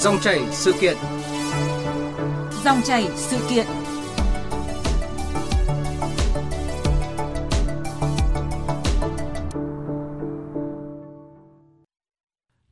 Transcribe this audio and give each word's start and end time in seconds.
Dòng 0.00 0.20
chảy 0.20 0.40
sự 0.50 0.74
kiện. 0.80 0.96
Dòng 2.64 2.80
chảy 2.84 3.08
sự 3.16 3.38
kiện. 3.50 3.66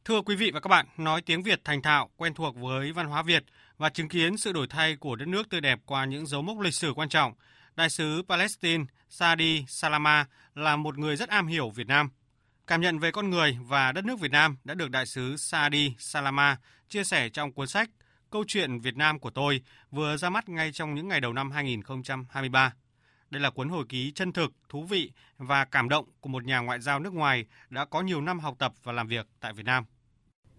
Thưa 0.05 0.21
quý 0.21 0.37
vị 0.37 0.51
và 0.55 0.61
các 0.61 0.69
bạn, 0.69 0.87
nói 0.97 1.23
tiếng 1.23 1.43
Việt 1.43 1.61
thành 1.65 1.83
thạo, 1.83 2.11
quen 2.17 2.35
thuộc 2.35 2.57
với 2.57 2.93
văn 2.93 3.07
hóa 3.07 3.23
Việt 3.23 3.45
và 3.79 3.89
chứng 3.89 4.09
kiến 4.09 4.37
sự 4.37 4.53
đổi 4.53 4.67
thay 4.71 4.97
của 4.97 5.17
đất 5.17 5.29
nước 5.29 5.51
tươi 5.51 5.61
đẹp 5.61 5.79
qua 5.87 6.05
những 6.05 6.27
dấu 6.27 6.43
mốc 6.43 6.61
lịch 6.61 6.75
sử 6.75 6.93
quan 6.97 7.09
trọng, 7.09 7.33
đại 7.77 7.91
sứ 7.91 8.23
Palestine 8.29 8.85
Sadi 9.09 9.65
Salama 9.69 10.27
là 10.55 10.77
một 10.77 10.99
người 10.99 11.17
rất 11.17 11.29
am 11.29 11.47
hiểu 11.47 11.71
Việt 11.71 11.87
Nam. 11.87 12.11
Cảm 12.69 12.81
nhận 12.81 12.99
về 12.99 13.11
con 13.11 13.31
người 13.31 13.59
và 13.61 13.93
đất 13.93 14.05
nước 14.05 14.21
Việt 14.21 14.31
Nam 14.31 14.57
đã 14.65 14.75
được 14.75 14.91
đại 14.91 15.07
sứ 15.07 15.37
Sadi 15.37 15.93
Salama 15.99 16.57
chia 16.89 17.05
sẻ 17.05 17.29
trong 17.29 17.53
cuốn 17.53 17.67
sách 17.69 17.91
Câu 18.31 18.45
chuyện 18.47 18.81
Việt 18.81 18.97
Nam 18.97 19.19
của 19.19 19.31
tôi 19.31 19.63
vừa 19.91 20.17
ra 20.17 20.31
mắt 20.31 20.49
ngay 20.49 20.73
trong 20.73 20.95
những 20.95 21.09
ngày 21.09 21.21
đầu 21.21 21.33
năm 21.33 21.51
2023. 21.51 22.73
Đây 23.31 23.43
là 23.43 23.51
cuốn 23.51 23.69
hồi 23.69 23.85
ký 23.89 24.13
chân 24.15 24.33
thực, 24.33 24.53
thú 24.69 24.85
vị 24.85 25.13
và 25.39 25.65
cảm 25.65 25.89
động 25.89 26.05
của 26.21 26.29
một 26.29 26.45
nhà 26.45 26.59
ngoại 26.59 26.81
giao 26.81 26.99
nước 26.99 27.13
ngoài 27.13 27.45
đã 27.71 27.85
có 27.85 28.01
nhiều 28.01 28.21
năm 28.21 28.41
học 28.41 28.55
tập 28.59 28.73
và 28.83 28.93
làm 28.93 29.09
việc 29.09 29.27
tại 29.41 29.53
Việt 29.53 29.67
Nam. 29.67 29.85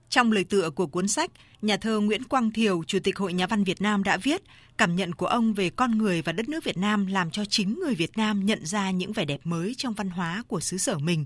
Trong 0.09 0.31
lời 0.31 0.43
tựa 0.43 0.69
của 0.69 0.87
cuốn 0.87 1.07
sách, 1.07 1.31
nhà 1.61 1.77
thơ 1.77 1.99
Nguyễn 1.99 2.23
Quang 2.23 2.51
Thiều, 2.51 2.83
Chủ 2.83 2.99
tịch 3.03 3.17
Hội 3.17 3.33
Nhà 3.33 3.47
văn 3.47 3.63
Việt 3.63 3.81
Nam 3.81 4.03
đã 4.03 4.17
viết 4.17 4.41
cảm 4.77 4.95
nhận 4.95 5.13
của 5.15 5.25
ông 5.25 5.53
về 5.53 5.69
con 5.69 5.97
người 5.97 6.21
và 6.21 6.31
đất 6.31 6.49
nước 6.49 6.63
Việt 6.63 6.77
Nam 6.77 7.07
làm 7.07 7.31
cho 7.31 7.45
chính 7.45 7.79
người 7.79 7.95
Việt 7.95 8.17
Nam 8.17 8.45
nhận 8.45 8.65
ra 8.65 8.91
những 8.91 9.13
vẻ 9.13 9.25
đẹp 9.25 9.39
mới 9.43 9.75
trong 9.77 9.93
văn 9.93 10.09
hóa 10.09 10.43
của 10.47 10.59
xứ 10.59 10.77
sở 10.77 10.97
mình. 10.97 11.25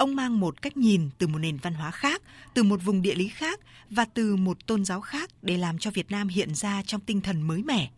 Ông 0.00 0.16
mang 0.16 0.40
một 0.40 0.62
cách 0.62 0.76
nhìn 0.76 1.10
từ 1.18 1.26
một 1.26 1.38
nền 1.38 1.56
văn 1.56 1.74
hóa 1.74 1.90
khác, 1.90 2.22
từ 2.54 2.62
một 2.62 2.80
vùng 2.84 3.02
địa 3.02 3.14
lý 3.14 3.28
khác 3.28 3.60
và 3.90 4.04
từ 4.04 4.36
một 4.36 4.66
tôn 4.66 4.84
giáo 4.84 5.00
khác 5.00 5.30
để 5.42 5.56
làm 5.56 5.78
cho 5.78 5.90
Việt 5.90 6.10
Nam 6.10 6.28
hiện 6.28 6.54
ra 6.54 6.82
trong 6.86 7.00
tinh 7.00 7.20
thần 7.20 7.42
mới 7.42 7.62
mẻ. 7.62 7.90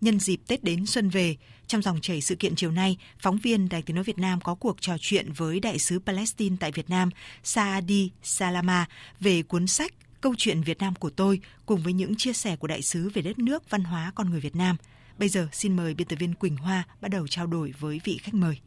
Nhân 0.00 0.20
dịp 0.20 0.40
Tết 0.46 0.64
đến 0.64 0.86
xuân 0.86 1.08
về, 1.08 1.36
trong 1.66 1.82
dòng 1.82 2.00
chảy 2.00 2.20
sự 2.20 2.34
kiện 2.34 2.54
chiều 2.56 2.70
nay, 2.70 2.98
phóng 3.18 3.38
viên 3.38 3.68
Đài 3.68 3.82
Tiếng 3.82 3.94
Nói 3.96 4.04
Việt 4.04 4.18
Nam 4.18 4.40
có 4.40 4.54
cuộc 4.54 4.80
trò 4.80 4.96
chuyện 5.00 5.32
với 5.32 5.60
Đại 5.60 5.78
sứ 5.78 5.98
Palestine 5.98 6.56
tại 6.60 6.72
Việt 6.72 6.90
Nam 6.90 7.10
Saadi 7.44 8.10
Salama 8.22 8.86
về 9.20 9.42
cuốn 9.42 9.66
sách 9.66 9.92
Câu 10.20 10.34
chuyện 10.38 10.62
Việt 10.62 10.78
Nam 10.78 10.94
của 10.94 11.10
tôi 11.10 11.40
cùng 11.66 11.82
với 11.82 11.92
những 11.92 12.16
chia 12.16 12.32
sẻ 12.32 12.56
của 12.56 12.66
đại 12.66 12.82
sứ 12.82 13.10
về 13.14 13.22
đất 13.22 13.38
nước, 13.38 13.70
văn 13.70 13.84
hóa 13.84 14.12
con 14.14 14.30
người 14.30 14.40
Việt 14.40 14.56
Nam. 14.56 14.76
Bây 15.18 15.28
giờ 15.28 15.48
xin 15.52 15.76
mời 15.76 15.94
biên 15.94 16.08
tập 16.08 16.16
viên 16.16 16.34
Quỳnh 16.34 16.56
Hoa 16.56 16.84
bắt 17.00 17.08
đầu 17.08 17.28
trao 17.28 17.46
đổi 17.46 17.74
với 17.78 18.00
vị 18.04 18.18
khách 18.22 18.34
mời. 18.34 18.58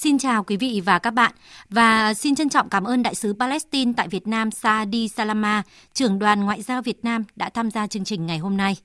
Xin 0.00 0.18
chào 0.18 0.44
quý 0.44 0.56
vị 0.56 0.82
và 0.84 0.98
các 0.98 1.10
bạn 1.10 1.32
và 1.70 2.14
xin 2.14 2.34
trân 2.34 2.48
trọng 2.48 2.68
cảm 2.68 2.84
ơn 2.84 3.02
Đại 3.02 3.14
sứ 3.14 3.34
Palestine 3.38 3.92
tại 3.96 4.08
Việt 4.08 4.26
Nam 4.26 4.50
Saadi 4.50 5.08
Salama, 5.08 5.62
trưởng 5.94 6.18
đoàn 6.18 6.44
ngoại 6.44 6.62
giao 6.62 6.82
Việt 6.82 7.04
Nam 7.04 7.24
đã 7.36 7.50
tham 7.50 7.70
gia 7.70 7.86
chương 7.86 8.04
trình 8.04 8.26
ngày 8.26 8.38
hôm 8.38 8.56
nay. 8.56 8.76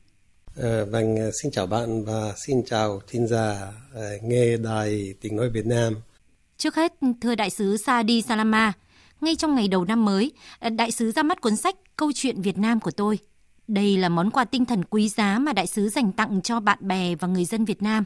À, 0.62 0.84
vâng, 0.92 1.16
xin 1.42 1.52
chào 1.52 1.68
bạn 1.68 2.06
và 2.06 2.34
xin 2.46 2.66
chào 2.66 3.02
thính 3.08 3.28
giả 3.28 3.74
uh, 3.94 4.24
nghe 4.24 4.58
đài 4.58 5.14
tiếng 5.22 5.36
nói 5.36 5.50
Việt 5.50 5.66
Nam. 5.66 5.96
Trước 6.58 6.76
hết, 6.76 6.94
thưa 7.22 7.36
Đại 7.36 7.50
sứ 7.50 7.78
Saadi 7.78 8.22
Salama, 8.22 8.74
ngay 9.22 9.36
trong 9.36 9.56
ngày 9.56 9.68
đầu 9.68 9.86
năm 9.86 10.06
mới, 10.06 10.32
ờ, 10.60 10.70
Đại 10.70 10.92
sứ 10.92 11.12
ra 11.12 11.24
mắt 11.24 11.42
cuốn 11.42 11.56
sách 11.56 11.76
Câu 11.98 12.12
chuyện 12.16 12.42
Việt 12.42 12.58
Nam 12.58 12.80
của 12.80 12.92
tôi. 12.92 13.20
Đây 13.68 13.98
là 13.98 14.10
món 14.10 14.32
quà 14.32 14.46
tinh 14.46 14.66
thần 14.66 14.84
quý 14.86 15.10
giá 15.10 15.40
mà 15.40 15.54
Đại 15.54 15.68
sứ 15.68 15.90
dành 15.90 16.12
tặng 16.12 16.42
cho 16.42 16.60
bạn 16.60 16.78
bè 16.82 17.16
và 17.16 17.28
người 17.28 17.46
dân 17.46 17.66
Việt 17.66 17.82
Nam. 17.82 18.04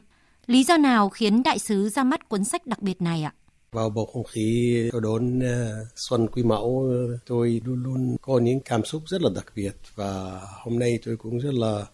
Lý 0.47 0.63
do 0.63 0.77
nào 0.77 1.09
khiến 1.09 1.43
Đại 1.43 1.59
sứ 1.59 1.89
ra 1.89 2.03
mắt 2.03 2.29
cuốn 2.29 2.43
sách 2.43 2.67
đặc 2.67 2.81
biệt 2.81 3.01
này 3.01 3.23
ạ? 3.23 3.33
Vào 3.71 3.89
bầu 3.89 4.05
không 4.05 4.23
khí 4.23 4.89
đón 5.03 5.39
ờ, 5.39 5.85
Xuân 5.95 6.27
Quý 6.27 6.43
Mão, 6.43 6.87
ờ, 6.89 7.17
tôi 7.25 7.61
luôn 7.65 7.83
luôn 7.83 8.15
có 8.21 8.39
những 8.39 8.59
cảm 8.59 8.85
xúc 8.85 9.03
rất 9.05 9.21
là 9.21 9.29
đặc 9.35 9.45
biệt 9.55 9.75
và 9.95 10.41
hôm 10.63 10.79
nay 10.79 10.99
tôi 11.05 11.17
cũng 11.17 11.37
rất 11.39 11.53
là 11.53 11.85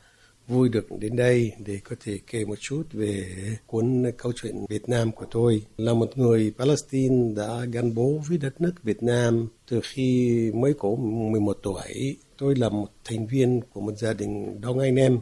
vui 0.47 0.69
được 0.69 0.87
đến 0.99 1.15
đây 1.15 1.51
để 1.65 1.79
có 1.83 1.95
thể 2.03 2.19
kể 2.27 2.45
một 2.45 2.59
chút 2.59 2.83
về 2.91 3.25
cuốn 3.67 4.03
câu 4.17 4.31
chuyện 4.35 4.65
Việt 4.69 4.89
Nam 4.89 5.11
của 5.11 5.25
tôi. 5.31 5.61
Là 5.77 5.93
một 5.93 6.17
người 6.17 6.53
Palestine 6.57 7.33
đã 7.35 7.65
gắn 7.71 7.95
bó 7.95 8.03
với 8.29 8.37
đất 8.37 8.61
nước 8.61 8.73
Việt 8.83 9.03
Nam 9.03 9.47
từ 9.69 9.79
khi 9.83 10.51
mới 10.55 10.73
có 10.73 10.89
11 10.99 11.57
tuổi. 11.63 12.17
Tôi 12.37 12.55
là 12.55 12.69
một 12.69 12.87
thành 13.03 13.27
viên 13.27 13.61
của 13.73 13.81
một 13.81 13.97
gia 13.97 14.13
đình 14.13 14.61
đông 14.61 14.79
anh 14.79 14.95
em 14.95 15.19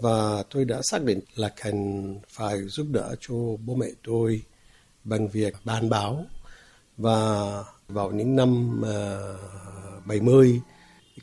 và 0.00 0.42
tôi 0.50 0.64
đã 0.64 0.80
xác 0.82 1.02
định 1.02 1.20
là 1.34 1.48
cần 1.62 2.18
phải 2.28 2.62
giúp 2.62 2.86
đỡ 2.90 3.14
cho 3.20 3.34
bố 3.64 3.74
mẹ 3.74 3.86
tôi 4.06 4.42
bằng 5.04 5.28
việc 5.28 5.54
bàn 5.64 5.88
báo. 5.88 6.24
Và 6.96 7.64
vào 7.88 8.10
những 8.10 8.36
năm 8.36 8.80
ờ, 8.82 9.38
uh, 9.98 10.06
70 10.06 10.60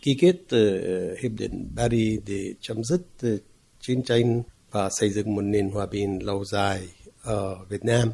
ký 0.01 0.17
kết 0.19 0.35
uh, 0.35 1.19
hiệp 1.19 1.31
định 1.37 1.71
Paris 1.75 2.19
để 2.25 2.53
chấm 2.61 2.83
dứt 2.83 3.01
uh, 3.27 3.39
chiến 3.79 4.03
tranh 4.03 4.43
và 4.71 4.89
xây 4.89 5.09
dựng 5.09 5.35
một 5.35 5.41
nền 5.41 5.69
hòa 5.69 5.85
bình 5.85 6.25
lâu 6.25 6.45
dài 6.45 6.87
ở 7.23 7.65
Việt 7.69 7.85
Nam 7.85 8.11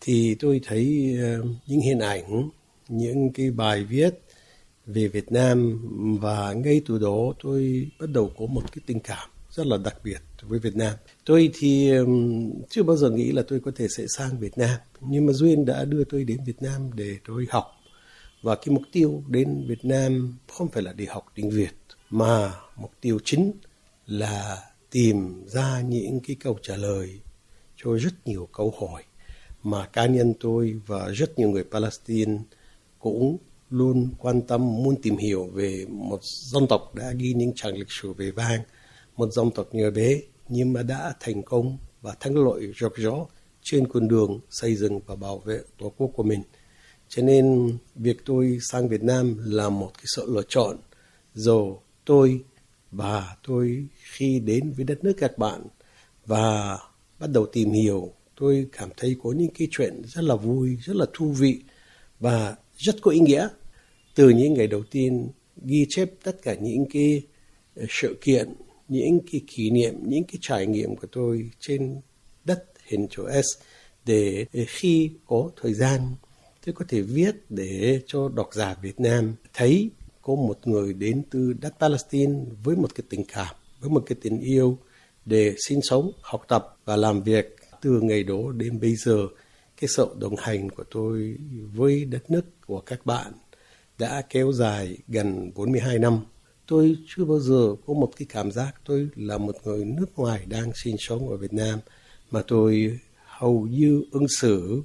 thì 0.00 0.36
tôi 0.40 0.60
thấy 0.66 1.16
uh, 1.40 1.46
những 1.66 1.80
hình 1.80 1.98
ảnh 1.98 2.48
những 2.88 3.32
cái 3.32 3.50
bài 3.50 3.84
viết 3.84 4.10
về 4.86 5.08
Việt 5.08 5.32
Nam 5.32 5.80
và 6.20 6.52
ngay 6.52 6.82
từ 6.86 6.98
đó 6.98 7.32
tôi 7.42 7.88
bắt 8.00 8.06
đầu 8.10 8.32
có 8.38 8.46
một 8.46 8.62
cái 8.72 8.82
tình 8.86 9.00
cảm 9.00 9.31
rất 9.52 9.66
là 9.66 9.76
đặc 9.76 9.96
biệt 10.04 10.18
với 10.42 10.58
Việt 10.58 10.76
Nam. 10.76 10.94
Tôi 11.24 11.50
thì 11.54 11.90
um, 11.90 12.52
chưa 12.70 12.82
bao 12.82 12.96
giờ 12.96 13.10
nghĩ 13.10 13.32
là 13.32 13.42
tôi 13.48 13.60
có 13.60 13.70
thể 13.76 13.88
sẽ 13.88 14.04
sang 14.08 14.38
Việt 14.38 14.58
Nam, 14.58 14.78
nhưng 15.00 15.26
mà 15.26 15.32
duyên 15.32 15.64
đã 15.64 15.84
đưa 15.84 16.04
tôi 16.04 16.24
đến 16.24 16.38
Việt 16.46 16.62
Nam 16.62 16.90
để 16.94 17.16
tôi 17.26 17.46
học. 17.50 17.66
Và 18.42 18.54
cái 18.54 18.68
mục 18.68 18.82
tiêu 18.92 19.24
đến 19.28 19.64
Việt 19.68 19.84
Nam 19.84 20.38
không 20.52 20.68
phải 20.68 20.82
là 20.82 20.92
để 20.92 21.06
học 21.06 21.26
tiếng 21.34 21.50
Việt 21.50 21.74
mà 22.10 22.52
mục 22.76 22.92
tiêu 23.00 23.18
chính 23.24 23.52
là 24.06 24.62
tìm 24.90 25.44
ra 25.46 25.80
những 25.80 26.20
cái 26.26 26.36
câu 26.40 26.58
trả 26.62 26.76
lời 26.76 27.20
cho 27.76 27.98
rất 27.98 28.26
nhiều 28.26 28.48
câu 28.52 28.74
hỏi 28.80 29.02
mà 29.62 29.86
cá 29.86 30.06
nhân 30.06 30.34
tôi 30.40 30.80
và 30.86 31.08
rất 31.08 31.38
nhiều 31.38 31.50
người 31.50 31.64
Palestine 31.64 32.38
cũng 32.98 33.36
luôn 33.70 34.08
quan 34.18 34.42
tâm 34.42 34.82
muốn 34.82 35.02
tìm 35.02 35.16
hiểu 35.16 35.44
về 35.44 35.86
một 35.88 36.20
dân 36.22 36.66
tộc 36.66 36.94
đã 36.94 37.12
ghi 37.16 37.32
những 37.32 37.52
trang 37.54 37.74
lịch 37.76 37.90
sử 37.90 38.12
về 38.12 38.30
vang 38.30 38.60
một 39.16 39.32
dòng 39.32 39.50
tộc 39.50 39.74
nhỏ 39.74 39.90
bé 39.90 40.20
nhưng 40.48 40.72
mà 40.72 40.82
đã 40.82 41.14
thành 41.20 41.42
công 41.42 41.78
và 42.02 42.14
thắng 42.20 42.36
lợi 42.36 42.72
rực 42.80 42.96
rỡ 42.96 43.12
trên 43.62 43.88
con 43.88 44.08
đường 44.08 44.40
xây 44.50 44.76
dựng 44.76 45.00
và 45.06 45.14
bảo 45.14 45.38
vệ 45.38 45.60
tổ 45.78 45.92
quốc 45.96 46.10
của 46.14 46.22
mình. 46.22 46.42
Cho 47.08 47.22
nên 47.22 47.76
việc 47.94 48.16
tôi 48.24 48.58
sang 48.70 48.88
Việt 48.88 49.02
Nam 49.02 49.36
là 49.44 49.68
một 49.68 49.90
cái 49.94 50.04
sự 50.06 50.34
lựa 50.34 50.42
chọn. 50.48 50.76
Dù 51.34 51.76
tôi 52.04 52.40
và 52.90 53.36
tôi 53.48 53.86
khi 54.12 54.40
đến 54.40 54.72
với 54.76 54.84
đất 54.84 55.04
nước 55.04 55.12
các 55.18 55.38
bạn 55.38 55.62
và 56.26 56.78
bắt 57.18 57.30
đầu 57.32 57.46
tìm 57.46 57.72
hiểu, 57.72 58.12
tôi 58.40 58.66
cảm 58.72 58.88
thấy 58.96 59.16
có 59.22 59.32
những 59.32 59.50
cái 59.58 59.68
chuyện 59.70 60.02
rất 60.06 60.24
là 60.24 60.36
vui, 60.36 60.76
rất 60.82 60.96
là 60.96 61.06
thú 61.12 61.32
vị 61.32 61.62
và 62.20 62.56
rất 62.76 62.96
có 63.02 63.10
ý 63.10 63.20
nghĩa. 63.20 63.48
Từ 64.14 64.28
những 64.28 64.54
ngày 64.54 64.66
đầu 64.66 64.82
tiên 64.90 65.28
ghi 65.64 65.86
chép 65.88 66.10
tất 66.24 66.42
cả 66.42 66.54
những 66.54 66.84
cái 66.92 67.22
sự 67.88 68.16
kiện, 68.20 68.54
những 68.92 69.20
cái 69.32 69.40
kỷ 69.46 69.70
niệm, 69.70 69.94
những 70.02 70.24
cái 70.24 70.38
trải 70.40 70.66
nghiệm 70.66 70.96
của 70.96 71.06
tôi 71.12 71.50
trên 71.60 72.00
đất 72.44 72.64
hình 72.86 73.08
chữ 73.08 73.22
S 73.42 73.46
để 74.06 74.46
khi 74.66 75.10
có 75.26 75.50
thời 75.62 75.74
gian 75.74 76.00
tôi 76.66 76.72
có 76.72 76.84
thể 76.88 77.00
viết 77.00 77.34
để 77.48 78.00
cho 78.06 78.28
độc 78.28 78.48
giả 78.52 78.74
Việt 78.82 79.00
Nam 79.00 79.34
thấy 79.54 79.90
có 80.22 80.34
một 80.34 80.58
người 80.64 80.92
đến 80.92 81.22
từ 81.30 81.52
đất 81.52 81.74
Palestine 81.80 82.32
với 82.64 82.76
một 82.76 82.94
cái 82.94 83.04
tình 83.08 83.24
cảm, 83.24 83.54
với 83.80 83.90
một 83.90 84.02
cái 84.06 84.18
tình 84.22 84.40
yêu 84.40 84.78
để 85.24 85.54
sinh 85.68 85.80
sống, 85.82 86.12
học 86.20 86.44
tập 86.48 86.78
và 86.84 86.96
làm 86.96 87.22
việc 87.22 87.56
từ 87.80 88.00
ngày 88.00 88.22
đó 88.24 88.52
đến 88.56 88.80
bây 88.80 88.96
giờ. 88.96 89.26
Cái 89.80 89.88
sự 89.88 90.06
đồng 90.18 90.36
hành 90.36 90.70
của 90.70 90.84
tôi 90.90 91.36
với 91.74 92.04
đất 92.04 92.30
nước 92.30 92.44
của 92.66 92.80
các 92.80 93.06
bạn 93.06 93.32
đã 93.98 94.22
kéo 94.30 94.52
dài 94.52 94.98
gần 95.08 95.50
42 95.54 95.98
năm. 95.98 96.20
Tôi 96.66 96.96
chưa 97.06 97.24
bao 97.24 97.40
giờ 97.40 97.74
có 97.86 97.94
một 97.94 98.10
cái 98.16 98.26
cảm 98.30 98.50
giác 98.50 98.72
tôi 98.84 99.08
là 99.16 99.38
một 99.38 99.56
người 99.64 99.84
nước 99.84 100.06
ngoài 100.16 100.44
đang 100.48 100.72
sinh 100.84 100.96
sống 100.98 101.28
ở 101.28 101.36
Việt 101.36 101.52
Nam 101.52 101.78
mà 102.30 102.42
tôi 102.46 102.98
hầu 103.24 103.66
như 103.66 104.04
ứng 104.10 104.26
xử, 104.40 104.82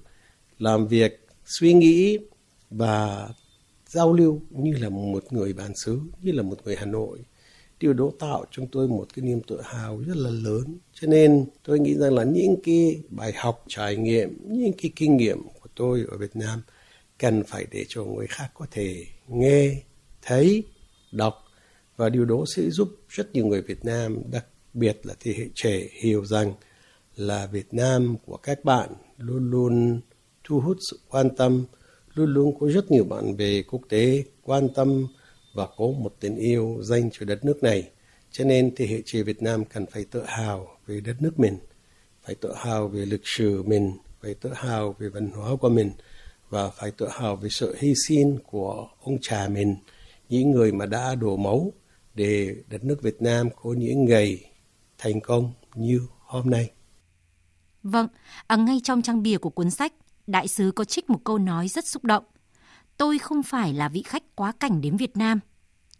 làm 0.59 0.87
việc 0.87 1.27
suy 1.45 1.73
nghĩ 1.73 2.17
và 2.69 3.29
giao 3.87 4.13
lưu 4.13 4.41
như 4.49 4.73
là 4.77 4.89
một 4.89 5.33
người 5.33 5.53
bản 5.53 5.71
xứ, 5.85 5.99
như 6.21 6.31
là 6.31 6.43
một 6.43 6.57
người 6.65 6.75
Hà 6.75 6.85
Nội. 6.85 7.19
Điều 7.79 7.93
đó 7.93 8.11
tạo 8.19 8.45
trong 8.51 8.67
tôi 8.71 8.87
một 8.87 9.07
cái 9.13 9.25
niềm 9.25 9.41
tự 9.47 9.61
hào 9.61 9.97
rất 9.97 10.17
là 10.17 10.29
lớn. 10.29 10.77
Cho 10.93 11.07
nên 11.07 11.45
tôi 11.63 11.79
nghĩ 11.79 11.93
rằng 11.95 12.13
là 12.13 12.23
những 12.23 12.55
cái 12.63 13.01
bài 13.09 13.33
học, 13.35 13.63
trải 13.67 13.95
nghiệm, 13.95 14.37
những 14.47 14.73
cái 14.81 14.91
kinh 14.95 15.17
nghiệm 15.17 15.43
của 15.43 15.69
tôi 15.75 16.05
ở 16.11 16.17
Việt 16.17 16.35
Nam 16.35 16.61
cần 17.17 17.43
phải 17.43 17.65
để 17.71 17.85
cho 17.87 18.03
người 18.03 18.27
khác 18.27 18.51
có 18.53 18.65
thể 18.71 19.05
nghe, 19.27 19.75
thấy, 20.21 20.63
đọc 21.11 21.46
và 21.97 22.09
điều 22.09 22.25
đó 22.25 22.43
sẽ 22.55 22.69
giúp 22.69 22.89
rất 23.09 23.33
nhiều 23.33 23.45
người 23.45 23.61
Việt 23.61 23.85
Nam, 23.85 24.21
đặc 24.31 24.45
biệt 24.73 24.99
là 25.03 25.13
thế 25.19 25.33
hệ 25.37 25.45
trẻ 25.55 25.87
hiểu 26.01 26.25
rằng 26.25 26.53
là 27.15 27.45
Việt 27.45 27.73
Nam 27.73 28.15
của 28.25 28.37
các 28.37 28.65
bạn 28.65 28.89
luôn 29.17 29.51
luôn 29.51 30.01
thu 30.43 30.59
hút 30.59 30.77
sự 30.91 30.99
quan 31.09 31.35
tâm, 31.35 31.65
luôn 32.13 32.33
luôn 32.33 32.59
có 32.59 32.67
rất 32.67 32.91
nhiều 32.91 33.03
bạn 33.03 33.37
bè 33.37 33.61
quốc 33.61 33.81
tế 33.89 34.23
quan 34.43 34.69
tâm 34.69 35.07
và 35.55 35.67
có 35.77 35.85
một 35.87 36.15
tình 36.19 36.35
yêu 36.35 36.77
dành 36.81 37.09
cho 37.13 37.25
đất 37.25 37.45
nước 37.45 37.63
này. 37.63 37.89
Cho 38.31 38.45
nên 38.45 38.75
thế 38.75 38.87
hệ 38.87 39.01
trẻ 39.05 39.23
Việt 39.23 39.41
Nam 39.41 39.65
cần 39.65 39.85
phải 39.85 40.05
tự 40.11 40.23
hào 40.25 40.67
về 40.87 41.01
đất 41.01 41.21
nước 41.21 41.39
mình, 41.39 41.57
phải 42.23 42.35
tự 42.35 42.53
hào 42.55 42.87
về 42.87 43.05
lịch 43.05 43.21
sử 43.23 43.63
mình, 43.63 43.91
phải 44.21 44.33
tự 44.33 44.49
hào 44.53 44.95
về 44.99 45.09
văn 45.09 45.29
hóa 45.29 45.55
của 45.55 45.69
mình 45.69 45.91
và 46.49 46.69
phải 46.69 46.91
tự 46.91 47.07
hào 47.11 47.35
về 47.35 47.49
sự 47.51 47.75
hy 47.79 47.93
sinh 48.07 48.37
của 48.47 48.87
ông 49.03 49.17
cha 49.21 49.47
mình, 49.47 49.75
những 50.29 50.51
người 50.51 50.71
mà 50.71 50.85
đã 50.85 51.15
đổ 51.15 51.37
máu 51.37 51.73
để 52.17 52.55
đất 52.69 52.83
nước 52.83 53.01
Việt 53.01 53.21
Nam 53.21 53.49
có 53.61 53.73
những 53.77 54.05
ngày 54.05 54.45
thành 54.97 55.21
công 55.21 55.51
như 55.75 56.01
hôm 56.19 56.49
nay. 56.49 56.71
Vâng, 57.83 58.07
à, 58.47 58.55
ngay 58.55 58.81
trong 58.83 59.01
trang 59.01 59.23
bìa 59.23 59.37
của 59.37 59.49
cuốn 59.49 59.69
sách, 59.69 59.93
đại 60.27 60.47
sứ 60.47 60.71
có 60.75 60.83
trích 60.83 61.09
một 61.09 61.19
câu 61.23 61.37
nói 61.37 61.67
rất 61.67 61.87
xúc 61.87 62.03
động. 62.03 62.23
Tôi 62.97 63.17
không 63.17 63.43
phải 63.43 63.73
là 63.73 63.89
vị 63.89 64.03
khách 64.05 64.35
quá 64.35 64.51
cảnh 64.59 64.81
đến 64.81 64.97
Việt 64.97 65.17
Nam. 65.17 65.39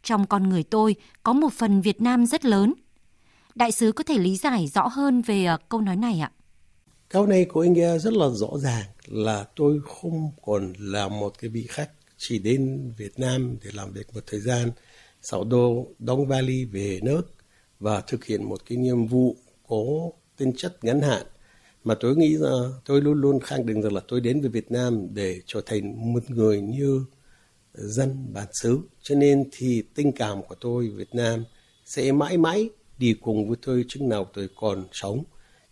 Trong 0.03 0.27
con 0.27 0.49
người 0.49 0.63
tôi 0.63 0.95
có 1.23 1.33
một 1.33 1.53
phần 1.53 1.81
Việt 1.81 2.01
Nam 2.01 2.25
rất 2.25 2.45
lớn. 2.45 2.73
Đại 3.55 3.71
sứ 3.71 3.91
có 3.91 4.03
thể 4.03 4.17
lý 4.17 4.37
giải 4.37 4.67
rõ 4.67 4.87
hơn 4.87 5.21
về 5.21 5.53
uh, 5.53 5.69
câu 5.69 5.81
nói 5.81 5.95
này 5.95 6.19
ạ? 6.19 6.31
Câu 7.09 7.27
này 7.27 7.45
của 7.45 7.61
anh 7.61 7.73
nghe 7.73 7.99
rất 7.99 8.13
là 8.13 8.29
rõ 8.29 8.49
ràng 8.57 8.85
là 9.07 9.45
tôi 9.55 9.79
không 9.85 10.31
còn 10.45 10.73
là 10.79 11.07
một 11.07 11.33
cái 11.39 11.49
vị 11.49 11.65
khách 11.69 11.89
chỉ 12.17 12.39
đến 12.39 12.91
Việt 12.97 13.19
Nam 13.19 13.57
để 13.63 13.71
làm 13.73 13.93
việc 13.93 14.13
một 14.13 14.21
thời 14.27 14.39
gian, 14.39 14.69
sau 15.21 15.43
đó 15.43 15.69
đóng 15.99 16.27
vali 16.27 16.65
về 16.65 16.99
nước 17.03 17.21
và 17.79 18.01
thực 18.01 18.25
hiện 18.25 18.43
một 18.43 18.61
cái 18.65 18.77
nhiệm 18.77 19.07
vụ 19.07 19.35
có 19.67 19.85
tính 20.37 20.53
chất 20.57 20.83
ngắn 20.83 21.01
hạn. 21.01 21.23
Mà 21.83 21.95
tôi 21.99 22.15
nghĩ 22.15 22.33
là 22.33 22.69
tôi 22.85 23.01
luôn 23.01 23.21
luôn 23.21 23.39
khẳng 23.39 23.65
định 23.65 23.81
rằng 23.81 23.93
là 23.93 24.01
tôi 24.07 24.21
đến 24.21 24.41
với 24.41 24.49
Việt 24.49 24.71
Nam 24.71 25.07
để 25.13 25.41
trở 25.45 25.61
thành 25.65 26.13
một 26.13 26.29
người 26.29 26.61
như 26.61 27.05
dân 27.73 28.33
bản 28.33 28.47
xứ. 28.53 28.79
Cho 29.01 29.15
nên 29.15 29.49
thì 29.51 29.83
tình 29.95 30.11
cảm 30.11 30.41
của 30.43 30.55
tôi 30.55 30.89
Việt 30.89 31.15
Nam 31.15 31.43
sẽ 31.85 32.11
mãi 32.11 32.37
mãi 32.37 32.69
đi 32.97 33.13
cùng 33.21 33.47
với 33.47 33.57
tôi 33.65 33.85
chừng 33.87 34.09
nào 34.09 34.27
tôi 34.33 34.49
còn 34.55 34.87
sống. 34.91 35.23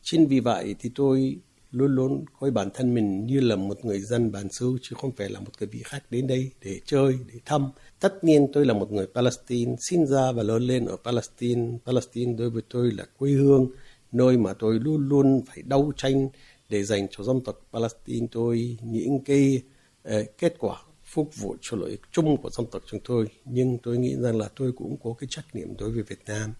Chính 0.01 0.27
vì 0.27 0.39
vậy 0.39 0.75
thì 0.79 0.91
tôi 0.95 1.37
luôn 1.75 1.95
luôn 1.95 2.25
coi 2.39 2.51
bản 2.51 2.69
thân 2.73 2.93
mình 2.93 3.25
như 3.25 3.39
là 3.39 3.55
một 3.55 3.85
người 3.85 3.99
dân 3.99 4.31
bản 4.31 4.49
xứ 4.51 4.77
chứ 4.81 4.95
không 5.01 5.11
phải 5.11 5.29
là 5.29 5.39
một 5.39 5.51
cái 5.59 5.67
vị 5.71 5.81
khách 5.85 6.11
đến 6.11 6.27
đây 6.27 6.51
để 6.61 6.79
chơi 6.85 7.17
để 7.33 7.39
thăm. 7.45 7.71
Tất 7.99 8.23
nhiên 8.23 8.47
tôi 8.53 8.65
là 8.65 8.73
một 8.73 8.91
người 8.91 9.07
Palestine 9.15 9.75
sinh 9.79 10.05
ra 10.05 10.31
và 10.31 10.43
lớn 10.43 10.63
lên 10.63 10.85
ở 10.85 10.97
Palestine. 11.03 11.77
Palestine 11.85 12.33
đối 12.33 12.49
với 12.49 12.63
tôi 12.69 12.91
là 12.91 13.05
quê 13.17 13.31
hương 13.31 13.71
nơi 14.11 14.37
mà 14.37 14.53
tôi 14.53 14.79
luôn 14.79 15.09
luôn 15.09 15.41
phải 15.47 15.61
đấu 15.61 15.91
tranh 15.97 16.29
để 16.69 16.83
dành 16.83 17.07
cho 17.11 17.23
dân 17.23 17.41
tộc 17.41 17.59
Palestine. 17.73 18.27
Tôi 18.31 18.77
những 18.83 19.23
cái 19.23 19.61
uh, 20.07 20.37
kết 20.37 20.55
quả 20.59 20.77
phục 21.03 21.35
vụ 21.37 21.55
cho 21.61 21.77
lợi 21.77 21.89
ích 21.89 22.01
chung 22.11 22.37
của 22.37 22.49
dân 22.49 22.65
tộc 22.71 22.81
chúng 22.85 22.99
tôi. 23.03 23.25
Nhưng 23.45 23.77
tôi 23.77 23.97
nghĩ 23.97 24.15
rằng 24.19 24.37
là 24.37 24.49
tôi 24.55 24.71
cũng 24.71 24.97
có 25.03 25.13
cái 25.19 25.27
trách 25.31 25.55
nhiệm 25.55 25.77
đối 25.77 25.91
với 25.91 26.03
Việt 26.03 26.19
Nam. 26.27 26.53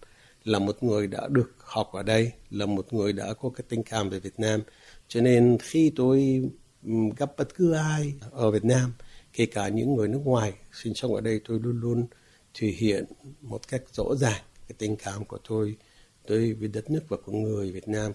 Là 0.44 0.58
một 0.58 0.82
người 0.82 1.06
đã 1.06 1.28
được 1.28 1.54
học 1.58 1.90
ở 1.92 2.02
đây 2.02 2.32
là 2.50 2.66
một 2.66 2.92
người 2.92 3.12
đã 3.12 3.34
có 3.34 3.50
cái 3.50 3.64
tình 3.68 3.82
cảm 3.82 4.10
về 4.10 4.20
Việt 4.20 4.40
Nam 4.40 4.60
cho 5.08 5.20
nên 5.20 5.58
khi 5.60 5.92
tôi 5.96 6.42
gặp 7.16 7.32
bất 7.36 7.54
cứ 7.54 7.72
ai 7.72 8.14
ở 8.30 8.50
Việt 8.50 8.64
Nam, 8.64 8.92
kể 9.32 9.46
cả 9.46 9.68
những 9.68 9.94
người 9.94 10.08
nước 10.08 10.20
ngoài 10.24 10.52
sinh 10.72 10.94
sống 10.94 11.14
ở 11.14 11.20
đây, 11.20 11.40
tôi 11.48 11.60
luôn 11.62 11.80
luôn 11.80 12.06
thể 12.54 12.68
hiện 12.68 13.04
một 13.40 13.68
cách 13.68 13.82
rõ 13.92 14.04
ràng 14.16 14.42
cái 14.68 14.76
tình 14.78 14.96
cảm 14.96 15.24
của 15.24 15.38
tôi 15.48 15.76
đối 16.28 16.52
với 16.52 16.68
đất 16.68 16.90
nước 16.90 17.02
và 17.08 17.16
con 17.26 17.42
người 17.42 17.72
Việt 17.72 17.88
Nam. 17.88 18.12